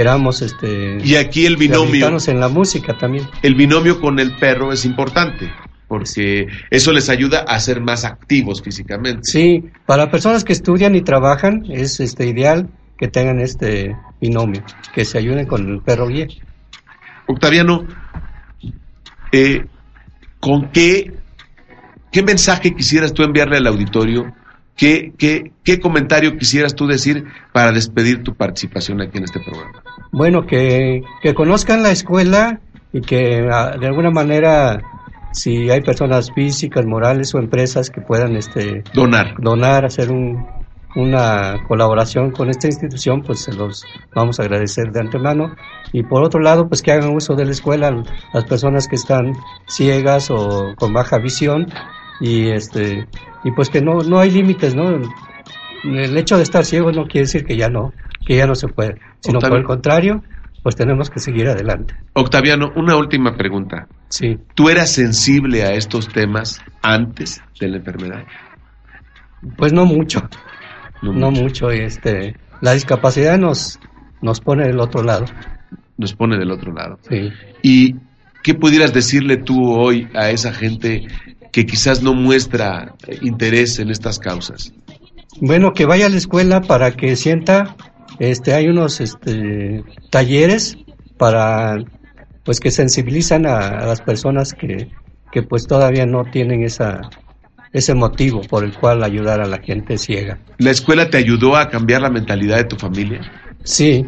[0.00, 3.26] queramos este Y aquí el binomio, en la música también.
[3.42, 5.52] el binomio con el perro es importante,
[5.88, 9.20] porque eso les ayuda a ser más activos físicamente.
[9.24, 14.62] Sí, para personas que estudian y trabajan es este ideal que tengan este binomio,
[14.94, 16.28] que se ayuden con el perro guía.
[17.26, 17.86] Octaviano,
[19.32, 19.66] eh,
[20.40, 21.12] ¿con qué,
[22.10, 24.32] qué mensaje quisieras tú enviarle al auditorio?
[24.76, 29.82] ¿Qué, qué, ¿Qué comentario quisieras tú decir para despedir tu participación aquí en este programa?
[30.12, 32.60] Bueno, que, que conozcan la escuela
[32.92, 34.80] y que ah, de alguna manera,
[35.32, 39.34] si hay personas físicas, morales o empresas que puedan este, Donar.
[39.38, 40.46] donar, hacer un,
[40.96, 45.54] una colaboración con esta institución, pues se los vamos a agradecer de antemano.
[45.92, 48.02] Y por otro lado, pues que hagan uso de la escuela
[48.32, 49.32] las personas que están
[49.66, 51.66] ciegas o con baja visión
[52.20, 53.06] y este
[53.44, 55.00] y pues que no no hay límites, ¿no?
[55.84, 57.92] El hecho de estar ciego no quiere decir que ya no
[58.26, 60.22] que ya no se puede, sino por el contrario,
[60.62, 61.94] pues tenemos que seguir adelante.
[62.12, 63.88] Octaviano, una última pregunta.
[64.08, 64.38] Sí.
[64.54, 68.24] ¿Tú eras sensible a estos temas antes de la enfermedad?
[69.56, 70.28] Pues no mucho.
[71.02, 73.80] No No mucho, este, la discapacidad nos
[74.20, 75.24] nos pone del otro lado.
[75.96, 76.98] Nos pone del otro lado.
[77.08, 77.30] Sí.
[77.62, 77.94] ¿Y
[78.42, 81.06] qué pudieras decirle tú hoy a esa gente
[81.52, 84.72] que quizás no muestra eh, interés en estas causas?
[85.40, 87.76] Bueno, que vaya a la escuela para que sienta,
[88.18, 90.76] este, hay unos este, talleres
[91.16, 91.76] para,
[92.44, 94.88] pues que sensibilizan a, a las personas que,
[95.32, 97.00] que pues todavía no tienen esa,
[97.72, 100.38] ese motivo por el cual ayudar a la gente ciega.
[100.58, 103.20] ¿La escuela te ayudó a cambiar la mentalidad de tu familia?
[103.62, 104.06] Sí,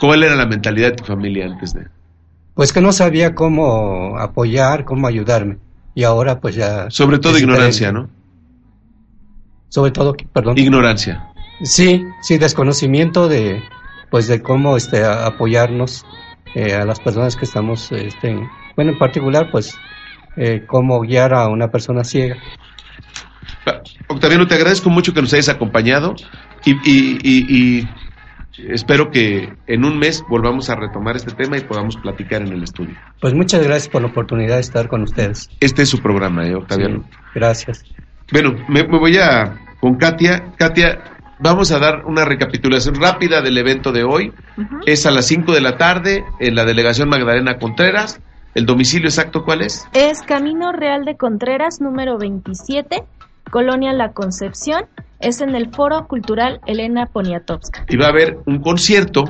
[0.00, 1.86] ¿Cuál era la mentalidad de tu familia antes de?
[2.60, 5.56] Pues que no sabía cómo apoyar, cómo ayudarme.
[5.94, 6.90] Y ahora pues ya...
[6.90, 7.90] Sobre todo ignorancia.
[7.90, 8.10] ¿no?
[9.70, 10.58] Sobre todo, perdón.
[10.58, 11.26] Ignorancia.
[11.62, 13.66] Sí, sí, desconocimiento de,
[14.10, 16.04] pues, de cómo, este, a- apoyarnos
[16.52, 19.80] eh, a las personas que estamos, este, en- bueno, en particular, pues,
[20.36, 22.36] eh, cómo guiar a una persona ciega.
[24.06, 26.14] Octaviano, te agradezco mucho que nos hayas acompañado
[26.66, 27.88] y, y- y- y
[28.56, 32.62] espero que en un mes volvamos a retomar este tema y podamos platicar en el
[32.62, 32.96] estudio.
[33.20, 35.48] Pues muchas gracias por la oportunidad de estar con ustedes.
[35.60, 37.02] Este es su programa, ¿eh, Octaviano?
[37.02, 37.84] Sí, gracias.
[38.32, 40.52] Bueno, me, me voy a con Katia.
[40.56, 41.00] Katia,
[41.40, 44.32] vamos a dar una recapitulación rápida del evento de hoy.
[44.86, 48.20] Es a las 5 de la tarde en la delegación Magdalena Contreras.
[48.54, 49.86] ¿El domicilio exacto cuál es?
[49.92, 53.04] Es Camino Real de Contreras, número 27,
[53.50, 54.86] Colonia La Concepción.
[55.20, 57.84] Es en el Foro Cultural Elena Poniatowska.
[57.88, 59.24] Y va a haber un concierto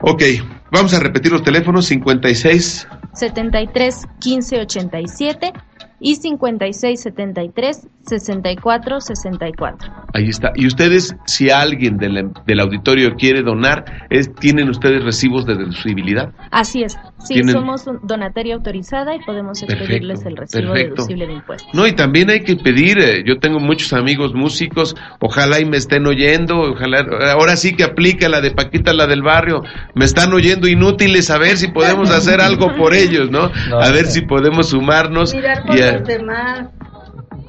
[0.00, 0.22] Ok,
[0.70, 5.52] Vamos a repetir los teléfonos 56 73 15 87
[6.00, 9.88] y 56 73 64 64.
[10.14, 10.52] Ahí está.
[10.54, 16.32] Y ustedes, si alguien del, del auditorio quiere donar, es, ¿tienen ustedes recibos de deducibilidad?
[16.50, 16.96] Así es.
[17.18, 20.94] Sí, ¿Tienen- somos donataria autorizada y podemos expedirles el recibo perfecto.
[20.94, 21.68] deducible de impuestos.
[21.74, 25.76] No, y también hay que pedir, eh, yo tengo muchos amigos músicos, ojalá y me
[25.76, 29.62] estén oyendo, ojalá, ahora sí que aplica la de Paquita, la del barrio,
[29.94, 33.50] me están oyendo inútiles, a ver si podemos hacer algo por ellos, ¿no?
[33.68, 34.10] No, A ver no.
[34.10, 35.34] si podemos sumarnos.
[35.34, 36.66] Mirar y a- los demás.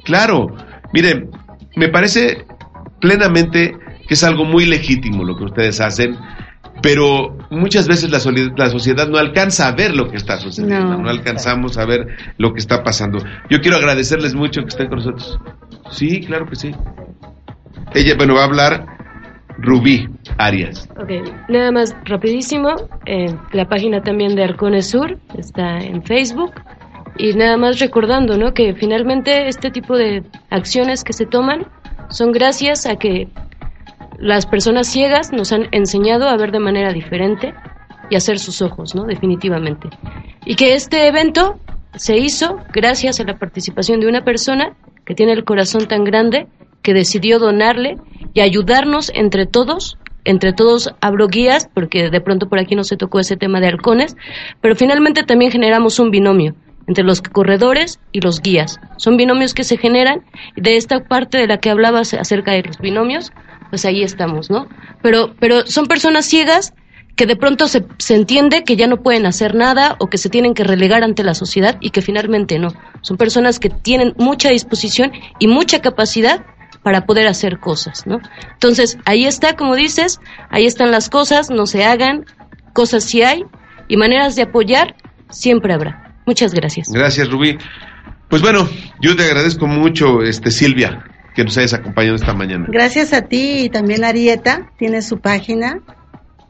[0.04, 0.48] Claro,
[0.92, 1.30] miren,
[1.76, 2.44] me parece
[3.00, 3.72] plenamente
[4.06, 6.16] que es algo muy legítimo lo que ustedes hacen,
[6.82, 11.10] pero muchas veces la, sociedad no alcanza a ver lo que está sucediendo, no, No.
[11.10, 12.06] alcanzamos a ver
[12.38, 13.18] lo que está pasando.
[13.50, 15.38] Yo quiero agradecerles mucho que estén con nosotros.
[15.90, 16.74] Sí, claro que sí.
[17.94, 18.86] Ella, bueno, va a hablar
[19.58, 20.88] Rubí Arias.
[20.98, 21.10] Ok,
[21.48, 22.74] nada más rapidísimo,
[23.04, 26.52] eh, la página también de Arcones Sur está en Facebook
[27.16, 28.54] y nada más recordando, ¿no?
[28.54, 31.66] Que finalmente este tipo de acciones que se toman
[32.08, 33.28] son gracias a que
[34.18, 37.54] las personas ciegas nos han enseñado a ver de manera diferente
[38.10, 39.04] y hacer sus ojos, ¿no?
[39.04, 39.88] Definitivamente.
[40.44, 41.58] Y que este evento
[41.94, 46.46] se hizo gracias a la participación de una persona que tiene el corazón tan grande
[46.82, 47.96] que decidió donarle
[48.34, 49.98] y ayudarnos entre todos.
[50.24, 53.68] Entre todos abro guías, porque de pronto por aquí no se tocó ese tema de
[53.68, 54.16] halcones,
[54.60, 56.54] pero finalmente también generamos un binomio
[56.90, 58.80] entre los corredores y los guías.
[58.96, 60.24] Son binomios que se generan
[60.56, 63.30] de esta parte de la que hablabas acerca de los binomios,
[63.70, 64.66] pues ahí estamos, ¿no?
[65.00, 66.74] Pero, pero son personas ciegas
[67.14, 70.30] que de pronto se, se entiende que ya no pueden hacer nada o que se
[70.30, 72.72] tienen que relegar ante la sociedad y que finalmente no.
[73.02, 76.44] Son personas que tienen mucha disposición y mucha capacidad
[76.82, 78.18] para poder hacer cosas, ¿no?
[78.54, 80.18] Entonces, ahí está, como dices,
[80.50, 82.24] ahí están las cosas, no se hagan,
[82.72, 83.44] cosas sí hay
[83.86, 84.96] y maneras de apoyar
[85.28, 86.09] siempre habrá.
[86.30, 86.88] Muchas gracias.
[86.92, 87.58] Gracias, Rubí.
[88.28, 88.68] Pues bueno,
[89.00, 91.02] yo te agradezco mucho, este Silvia,
[91.34, 92.66] que nos hayas acompañado esta mañana.
[92.68, 95.80] Gracias a ti y también Arieta tiene su página,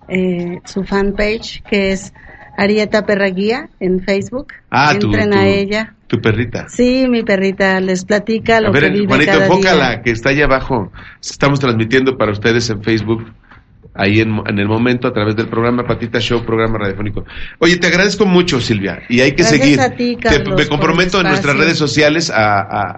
[0.09, 2.13] eh, su fanpage que es
[2.59, 4.49] Arieta Perraguía en Facebook.
[4.71, 5.95] Ah, tu- Entren tu- a ella.
[6.09, 6.69] Tu perrita.
[6.69, 10.03] Sí, mi perrita les platica lo A que ver, vive Juanito, cada enfócala, día.
[10.03, 10.93] que está allá abajo.
[11.23, 13.25] Estamos transmitiendo para ustedes en Facebook,
[14.01, 17.25] ahí en, en el momento, a través del programa Patita Show, programa radiofónico.
[17.59, 19.81] Oye, te agradezco mucho, Silvia, y hay que Gracias seguir.
[19.81, 22.95] a ti, Te- Carlos, me por comprometo en nuestras redes sociales a, a-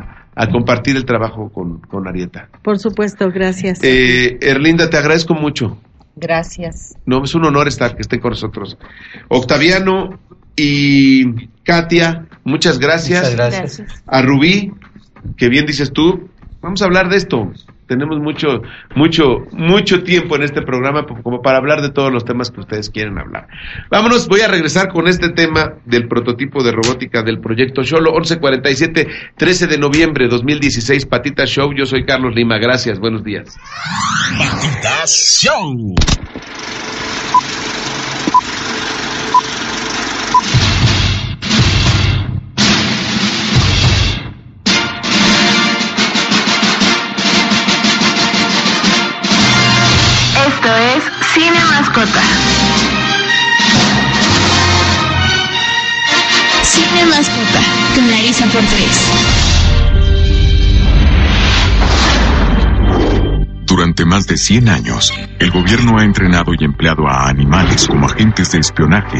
[0.00, 2.48] a- a compartir el trabajo con, con Arieta.
[2.62, 3.80] Por supuesto, gracias.
[3.82, 5.78] Eh, Erlinda, te agradezco mucho.
[6.16, 6.94] Gracias.
[7.06, 8.78] No, es un honor estar que estén con nosotros.
[9.28, 10.18] Octaviano
[10.56, 13.30] y Katia, muchas gracias.
[13.32, 14.02] Muchas gracias.
[14.06, 14.72] A Rubí,
[15.36, 16.28] que bien dices tú,
[16.60, 17.50] vamos a hablar de esto.
[17.90, 18.62] Tenemos mucho,
[18.94, 22.88] mucho, mucho tiempo en este programa como para hablar de todos los temas que ustedes
[22.88, 23.48] quieren hablar.
[23.90, 29.08] Vámonos, voy a regresar con este tema del prototipo de robótica del proyecto Sholo 1147,
[29.36, 31.72] 13 de noviembre 2016, Patita Show.
[31.76, 33.58] Yo soy Carlos Lima, gracias, buenos días.
[34.38, 35.96] Patita Show.
[51.90, 52.22] Mascota.
[56.62, 57.60] Cine Mascota
[57.94, 59.10] con Larisa Portres.
[63.66, 68.52] Durante más de 100 años, el gobierno ha entrenado y empleado a animales como agentes
[68.52, 69.18] de espionaje.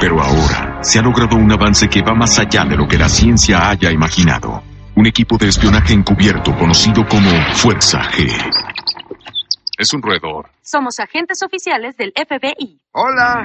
[0.00, 3.10] Pero ahora se ha logrado un avance que va más allá de lo que la
[3.10, 4.62] ciencia haya imaginado.
[4.96, 8.59] Un equipo de espionaje encubierto conocido como Fuerza G.
[9.80, 10.50] Es un roedor.
[10.60, 12.78] Somos agentes oficiales del FBI.
[12.92, 13.42] Hola.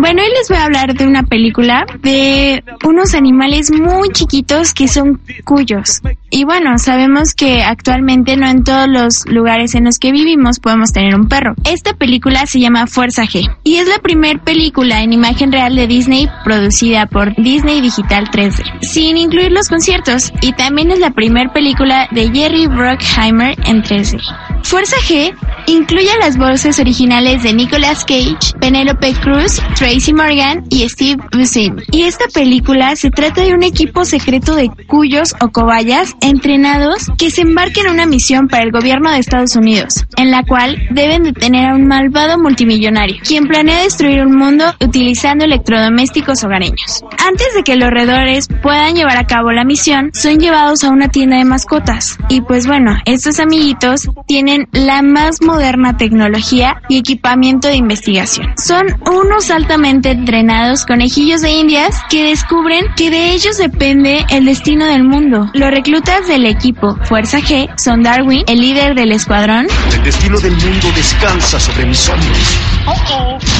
[0.00, 4.88] Bueno, hoy les voy a hablar de una película de unos animales muy chiquitos que
[4.88, 6.00] son cuyos.
[6.30, 10.94] Y bueno, sabemos que actualmente no en todos los lugares en los que vivimos podemos
[10.94, 11.54] tener un perro.
[11.64, 15.86] Esta película se llama Fuerza G y es la primer película en imagen real de
[15.86, 20.32] Disney producida por Disney Digital 3D, sin incluir los conciertos.
[20.40, 24.18] Y también es la primer película de Jerry Bruckheimer en 3D.
[24.62, 25.34] Fuerza G
[25.66, 31.82] Incluye las voces originales de Nicolas Cage, Penelope Cruz, Tracy Morgan y Steve Buscemi.
[31.92, 37.30] Y esta película se trata de un equipo secreto de cuyos o cobayas entrenados que
[37.30, 41.22] se embarcan en una misión para el gobierno de Estados Unidos, en la cual deben
[41.22, 47.02] detener a un malvado multimillonario, quien planea destruir un mundo utilizando electrodomésticos hogareños.
[47.26, 51.08] Antes de que los redores puedan llevar a cabo la misión, son llevados a una
[51.08, 52.18] tienda de mascotas.
[52.28, 58.54] Y pues bueno, estos amiguitos tienen la más moderna tecnología y equipamiento de investigación.
[58.56, 64.86] Son unos altamente entrenados conejillos de indias que descubren que de ellos depende el destino
[64.86, 65.50] del mundo.
[65.54, 70.52] Los reclutas del equipo Fuerza G son Darwin, el líder del escuadrón, El destino del
[70.52, 72.38] mundo descansa sobre mis hombros.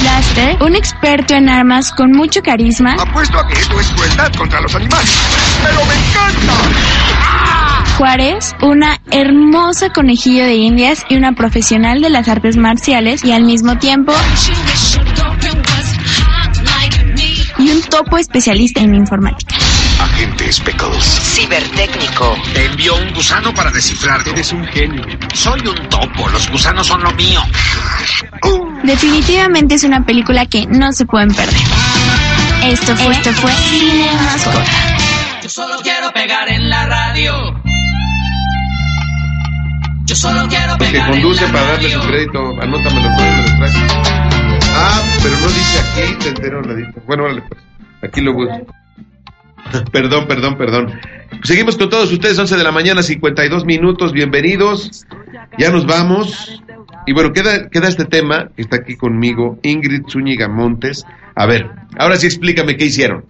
[0.01, 4.61] Blaster, un experto en armas con mucho carisma, Apuesto a que esto es crueldad contra
[4.61, 5.11] los animales.
[5.63, 7.60] ¡Pero me encanta!
[8.01, 13.43] Juárez, una hermosa conejillo de indias y una profesional de las artes marciales y al
[13.43, 14.11] mismo tiempo
[17.59, 19.55] y un topo especialista en informática.
[19.99, 21.05] Agente Speckles.
[21.05, 22.35] Cibertécnico.
[22.55, 24.31] Te envió un gusano para descifrarlo.
[24.31, 25.03] Eres un genio.
[25.35, 26.27] Soy un topo.
[26.29, 27.39] Los gusanos son lo mío.
[28.81, 31.53] Definitivamente es una película que no se pueden perder.
[32.63, 34.71] Esto fue, esto fue Cine Mascota.
[35.43, 37.60] Yo solo quiero pegar en la radio.
[40.05, 43.49] Yo solo quiero El que pegar en conduce la para darle su crédito, anótamelo, me
[43.49, 43.75] lo traes.
[44.73, 47.01] Ah, pero no dice aquí, te entero, ladito.
[47.05, 47.61] Bueno, órale, pues.
[48.03, 48.73] Aquí lo busco.
[49.91, 50.99] Perdón, perdón, perdón.
[51.43, 55.05] Seguimos con todos ustedes, 11 de la mañana, 52 minutos, bienvenidos.
[55.57, 56.61] Ya nos vamos.
[57.05, 61.05] Y bueno, queda, queda este tema que está aquí conmigo, Ingrid Zúñiga Montes.
[61.35, 63.25] A ver, ahora sí explícame qué hicieron.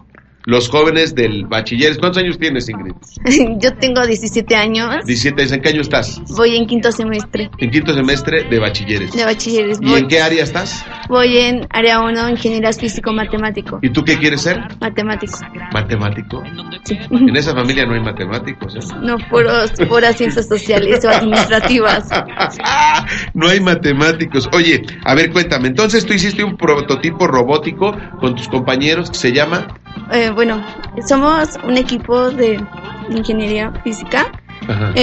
[0.46, 1.98] Los jóvenes del bachilleres.
[1.98, 2.94] ¿Cuántos años tienes, Ingrid?
[3.60, 5.54] Yo tengo 17 años, 17.
[5.56, 6.20] ¿En qué año estás?
[6.36, 9.12] voy en quinto semestre En quinto semestre de bachilleres.
[9.12, 9.78] de bachilleres.
[9.82, 10.84] ¿Y Voy, en qué área estás?
[11.10, 13.80] Voy en área 1, ingeniería físico-matemático.
[13.82, 14.60] ¿Y tú qué quieres ser?
[14.80, 15.40] Matemático.
[15.74, 16.44] ¿Matemático?
[17.12, 18.80] En esa familia no hay matemáticos, ¿eh?
[19.02, 22.10] No, puros, puras ciencias sociales o administrativas.
[23.34, 24.50] No hay matemáticos.
[24.54, 25.68] Oye, a ver, cuéntame.
[25.68, 29.68] Entonces tú hiciste un prototipo robótico con tus compañeros que se llama.
[30.12, 30.64] Eh, bueno,
[31.08, 32.60] somos un equipo de
[33.10, 34.32] ingeniería física.
[34.68, 34.94] Ajá.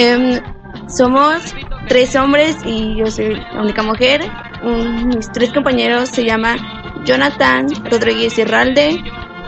[0.89, 1.55] Somos
[1.89, 4.23] tres hombres y yo soy la única mujer.
[4.63, 6.59] Um, mis tres compañeros se llaman
[7.05, 8.99] Jonathan Rodríguez Herralde,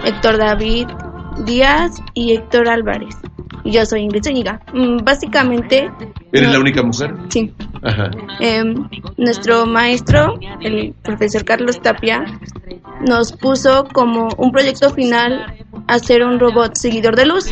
[0.04, 0.86] Héctor David
[1.44, 3.16] Díaz y Héctor Álvarez.
[3.64, 4.60] Y yo soy Ingrid Zúñiga.
[4.72, 5.90] Mm, básicamente,
[6.32, 7.14] ¿Eres no- la única mujer?
[7.28, 7.52] sí.
[7.82, 8.10] Ajá.
[8.40, 8.74] Em,
[9.16, 12.24] nuestro maestro, el profesor Carlos Tapia,
[13.06, 15.54] nos puso como un proyecto final
[15.88, 17.50] hacer un robot seguidor de luz.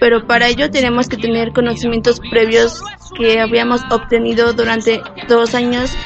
[0.00, 2.82] Pero para ello tenemos que tener conocimientos previos
[3.16, 5.96] que habíamos obtenido durante dos años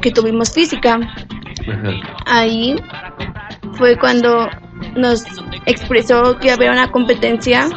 [0.00, 0.94] que tuvimos física.
[0.94, 1.90] Ajá.
[2.26, 2.76] Ahí
[3.72, 4.48] fue cuando
[4.96, 5.24] nos
[5.66, 7.68] expresó que había una competencia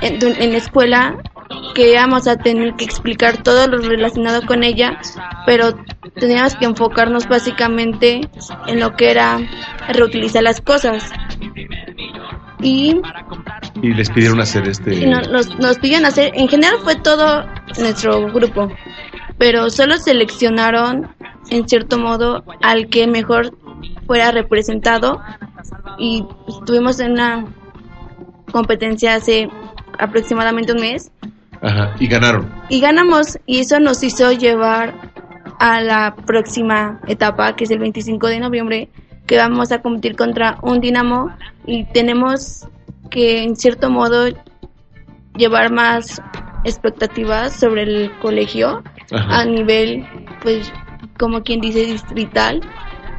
[0.00, 1.16] en, en la escuela
[1.74, 4.98] que íbamos a tener que explicar todo lo relacionado con ella,
[5.44, 5.78] pero
[6.14, 8.22] teníamos que enfocarnos básicamente
[8.66, 9.38] en lo que era
[9.88, 11.10] reutilizar las cosas.
[12.60, 13.00] Y
[13.82, 15.06] Y les pidieron hacer este.
[15.06, 17.44] no- nos, nos pidieron hacer, en general fue todo
[17.78, 18.68] nuestro grupo,
[19.38, 21.08] pero solo seleccionaron
[21.50, 23.54] en cierto modo al que mejor
[24.06, 25.20] fuera representado
[25.98, 27.44] y estuvimos en una
[28.50, 29.48] competencia hace
[29.98, 31.10] aproximadamente un mes
[31.62, 31.94] Ajá.
[31.98, 32.50] Y ganaron.
[32.68, 34.94] y ganamos y eso nos hizo llevar
[35.58, 38.88] a la próxima etapa que es el 25 de noviembre
[39.26, 41.30] que vamos a competir contra un Dinamo
[41.66, 42.66] y tenemos
[43.10, 44.28] que en cierto modo
[45.36, 46.20] llevar más
[46.64, 49.40] expectativas sobre el colegio Ajá.
[49.40, 50.04] a nivel
[50.42, 50.72] pues
[51.18, 52.60] como quien dice distrital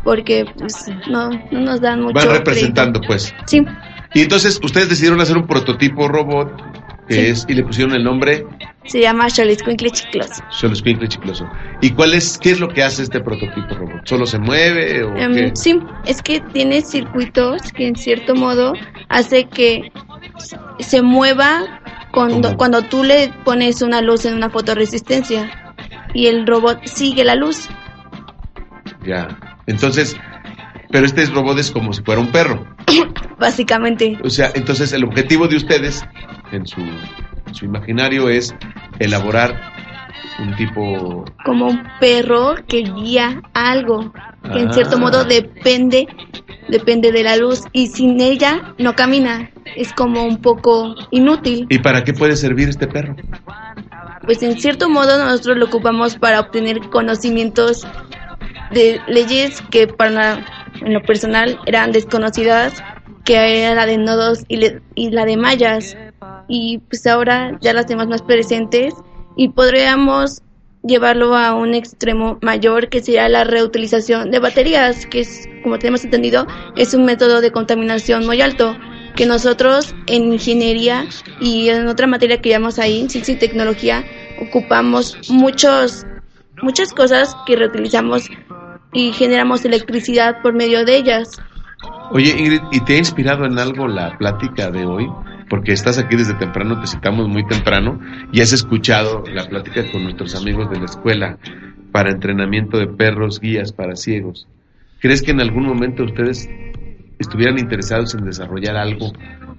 [0.04, 3.08] porque pues no, no nos dan mucho Van representando, crédito.
[3.08, 3.34] pues.
[3.46, 3.66] sí
[4.14, 6.52] Y entonces ustedes decidieron hacer un prototipo robot
[7.08, 7.20] que Sí.
[7.28, 8.46] es y le pusieron el nombre
[8.86, 11.46] se llama Xolescuincle Chicloso Xoloscuincle Chicloso.
[11.82, 14.02] ¿Y cuál es qué es lo que hace este prototipo robot?
[14.06, 15.52] ¿Solo se mueve o qué?
[15.56, 18.74] sí, es que tiene circuitos que en cierto modo
[19.10, 19.92] hace que
[20.80, 21.82] se mueva
[22.12, 22.58] cuando, ¿Cómo?
[22.58, 25.74] cuando tú le pones una luz en una fotoresistencia
[26.14, 27.68] y el robot sigue la luz.
[29.06, 29.38] Ya.
[29.68, 30.16] Entonces,
[30.92, 32.66] pero este robot es como si fuera un perro.
[33.40, 36.04] Básicamente, O sea, entonces el objetivo de ustedes
[36.52, 38.54] en su, en su imaginario es
[39.00, 39.60] elaborar
[40.40, 44.12] un tipo como un perro que guía algo
[44.52, 44.74] que en Ah.
[44.74, 46.08] cierto modo depende
[46.70, 49.50] depende de la luz y sin ella no camina.
[49.76, 51.66] Es como un poco inútil.
[51.70, 53.16] ¿Y para qué puede servir este perro?
[54.26, 57.88] pues en cierto modo nosotros lo ocupamos para obtener conocimientos
[58.72, 60.44] de leyes que para
[60.82, 62.84] en lo personal eran desconocidas,
[63.28, 64.58] que era la de nodos y,
[64.96, 65.98] y la de mallas.
[66.48, 68.94] Y pues ahora ya las tenemos más presentes
[69.36, 70.42] y podríamos
[70.82, 76.06] llevarlo a un extremo mayor que sería la reutilización de baterías, que es, como tenemos
[76.06, 76.48] entendido,
[76.78, 78.78] es un método de contaminación muy alto
[79.18, 81.06] que nosotros en ingeniería
[81.42, 84.06] y en otra materia que llamamos ahí, ciencia y tecnología,
[84.42, 86.06] ocupamos muchos,
[86.62, 88.30] muchas cosas que reutilizamos
[88.94, 91.42] y generamos electricidad por medio de ellas.
[92.12, 95.08] Oye, Ingrid, ¿y te ha inspirado en algo la plática de hoy?
[95.50, 98.00] Porque estás aquí desde temprano, te citamos muy temprano
[98.32, 101.38] y has escuchado la plática con nuestros amigos de la escuela
[101.92, 104.48] para entrenamiento de perros guías para ciegos.
[105.00, 106.50] ¿Crees que en algún momento ustedes
[107.20, 109.12] estuvieran interesados en desarrollar algo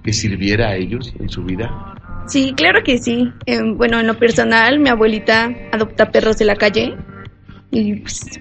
[0.03, 1.95] que sirviera a ellos en su vida?
[2.27, 3.31] Sí, claro que sí.
[3.45, 6.95] Eh, bueno, en lo personal, mi abuelita adopta perros de la calle
[7.71, 8.39] y pues,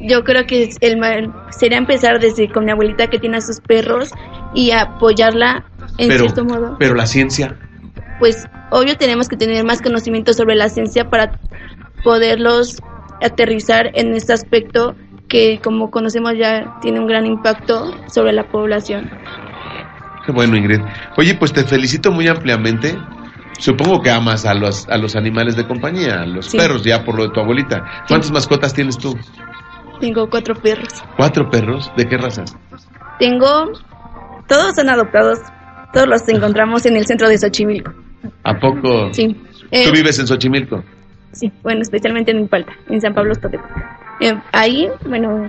[0.00, 4.10] yo creo que el, sería empezar desde con mi abuelita que tiene a sus perros
[4.54, 5.64] y apoyarla
[5.98, 6.76] en cierto modo.
[6.78, 7.56] Pero la ciencia.
[8.18, 11.38] Pues obvio tenemos que tener más conocimiento sobre la ciencia para
[12.02, 12.80] poderlos
[13.22, 14.94] aterrizar en este aspecto
[15.28, 19.10] que como conocemos ya tiene un gran impacto sobre la población.
[20.26, 20.80] Qué bueno, Ingrid.
[21.16, 22.96] Oye, pues te felicito muy ampliamente.
[23.58, 27.24] Supongo que amas a los, a los animales de compañía, los perros, ya por lo
[27.24, 28.04] de tu abuelita.
[28.08, 29.16] ¿Cuántas mascotas tienes tú?
[30.00, 30.88] Tengo cuatro perros.
[31.16, 31.90] ¿Cuatro perros?
[31.96, 32.44] ¿De qué raza?
[33.18, 33.72] Tengo,
[34.48, 35.38] todos son adoptados,
[35.92, 37.92] todos los encontramos en el centro de Xochimilco.
[38.44, 39.12] ¿A poco?
[39.12, 39.34] Sí.
[39.34, 40.82] ¿Tú Eh, vives en Xochimilco?
[41.32, 43.60] Sí, bueno, especialmente en Palta, en San Pablo Totep.
[44.20, 45.48] Eh, ahí, bueno,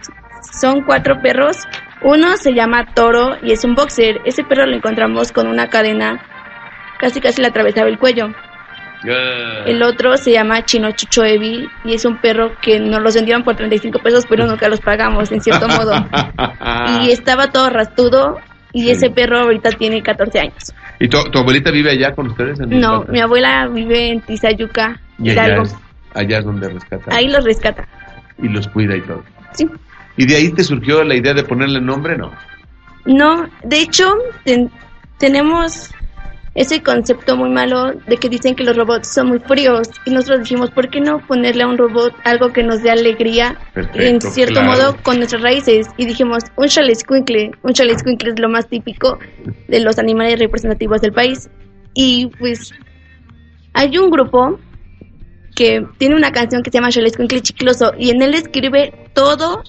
[0.60, 1.58] son cuatro perros.
[2.04, 4.22] Uno se llama Toro y es un boxer.
[4.26, 6.22] Ese perro lo encontramos con una cadena,
[7.00, 8.28] casi casi le atravesaba el cuello.
[9.04, 13.44] El otro se llama Chino Chucho Evil y es un perro que nos los vendieron
[13.44, 15.94] por 35 pesos, pero nunca los pagamos, en cierto modo.
[17.04, 18.38] Y estaba todo rastudo
[18.74, 20.74] y ese perro ahorita tiene 14 años.
[21.00, 22.60] ¿Y tu, tu abuelita vive allá con ustedes?
[22.60, 25.76] En No, mi abuela vive en Tizayuca, Y allá es,
[26.14, 27.16] allá es donde rescata.
[27.16, 27.88] Ahí los rescata.
[28.38, 29.24] Y los cuida y todo.
[29.54, 29.68] Sí.
[30.18, 32.18] ¿Y de ahí te surgió la idea de ponerle nombre?
[32.18, 32.32] No.
[33.06, 34.14] No, de hecho,
[34.46, 34.70] ten-
[35.18, 35.90] tenemos
[36.54, 40.42] ese concepto muy malo de que dicen que los robots son muy fríos y nosotros
[40.42, 44.22] dijimos, ¿por qué no ponerle a un robot algo que nos dé alegría Perfecto, en
[44.22, 44.72] cierto claro.
[44.72, 45.88] modo con nuestras raíces?
[45.96, 49.18] Y dijimos, un chalescuincle, un chalescuincle es lo más típico
[49.70, 51.50] de los animales representativos del país.
[51.94, 52.74] Y pues
[53.74, 54.60] hay un grupo
[55.56, 59.64] que tiene una canción que se llama Chalescuincle Chicloso y en él escribe todo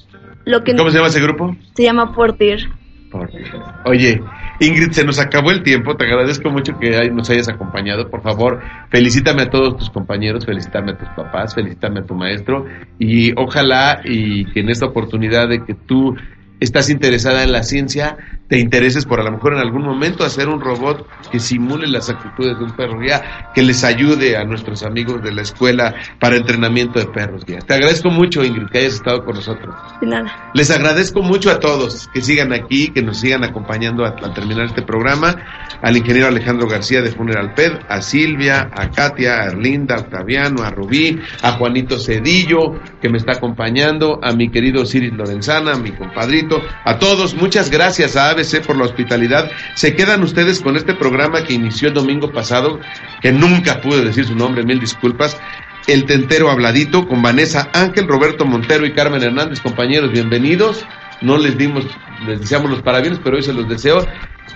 [0.45, 1.57] lo que ¿Cómo se llama ese grupo?
[1.75, 2.69] se llama Portir.
[3.85, 4.21] Oye,
[4.63, 5.97] Ingrid, se nos acabó el tiempo.
[5.97, 8.09] Te agradezco mucho que nos hayas acompañado.
[8.09, 8.61] Por favor,
[8.91, 12.67] felicítame a todos tus compañeros, felicítame a tus papás, felicítame a tu maestro
[12.99, 16.15] y ojalá y que en esta oportunidad de que tú
[16.61, 18.17] estás interesada en la ciencia,
[18.53, 22.11] te intereses por a lo mejor en algún momento hacer un robot que simule las
[22.11, 26.37] actitudes de un perro guía, que les ayude a nuestros amigos de la escuela para
[26.37, 27.61] entrenamiento de perros guía.
[27.61, 29.75] Te agradezco mucho, Ingrid, que hayas estado con nosotros.
[30.03, 30.51] De nada.
[30.53, 34.83] Les agradezco mucho a todos que sigan aquí, que nos sigan acompañando al terminar este
[34.83, 35.35] programa,
[35.81, 40.63] al ingeniero Alejandro García de Funeral Ped, a Silvia, a Katia, a Erlinda, a Octaviano,
[40.63, 45.79] a Rubí, a Juanito Cedillo, que me está acompañando, a mi querido Ciris Lorenzana, a
[45.79, 49.51] mi compadrito, a todos, muchas gracias a ABC por la hospitalidad.
[49.75, 52.81] Se quedan ustedes con este programa que inició el domingo pasado,
[53.21, 55.37] que nunca pude decir su nombre, mil disculpas.
[55.87, 60.85] El Tentero Habladito con Vanessa Ángel, Roberto Montero y Carmen Hernández, compañeros, bienvenidos.
[61.21, 61.87] No les dimos,
[62.27, 64.07] les deseamos los parabienes, pero hoy se los deseo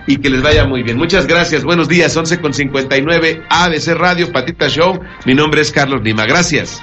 [0.07, 0.97] y que les vaya muy bien.
[0.97, 5.01] Muchas gracias, buenos días, 11 con 59, ABC Radio, Patita Show.
[5.25, 6.83] Mi nombre es Carlos Lima, gracias.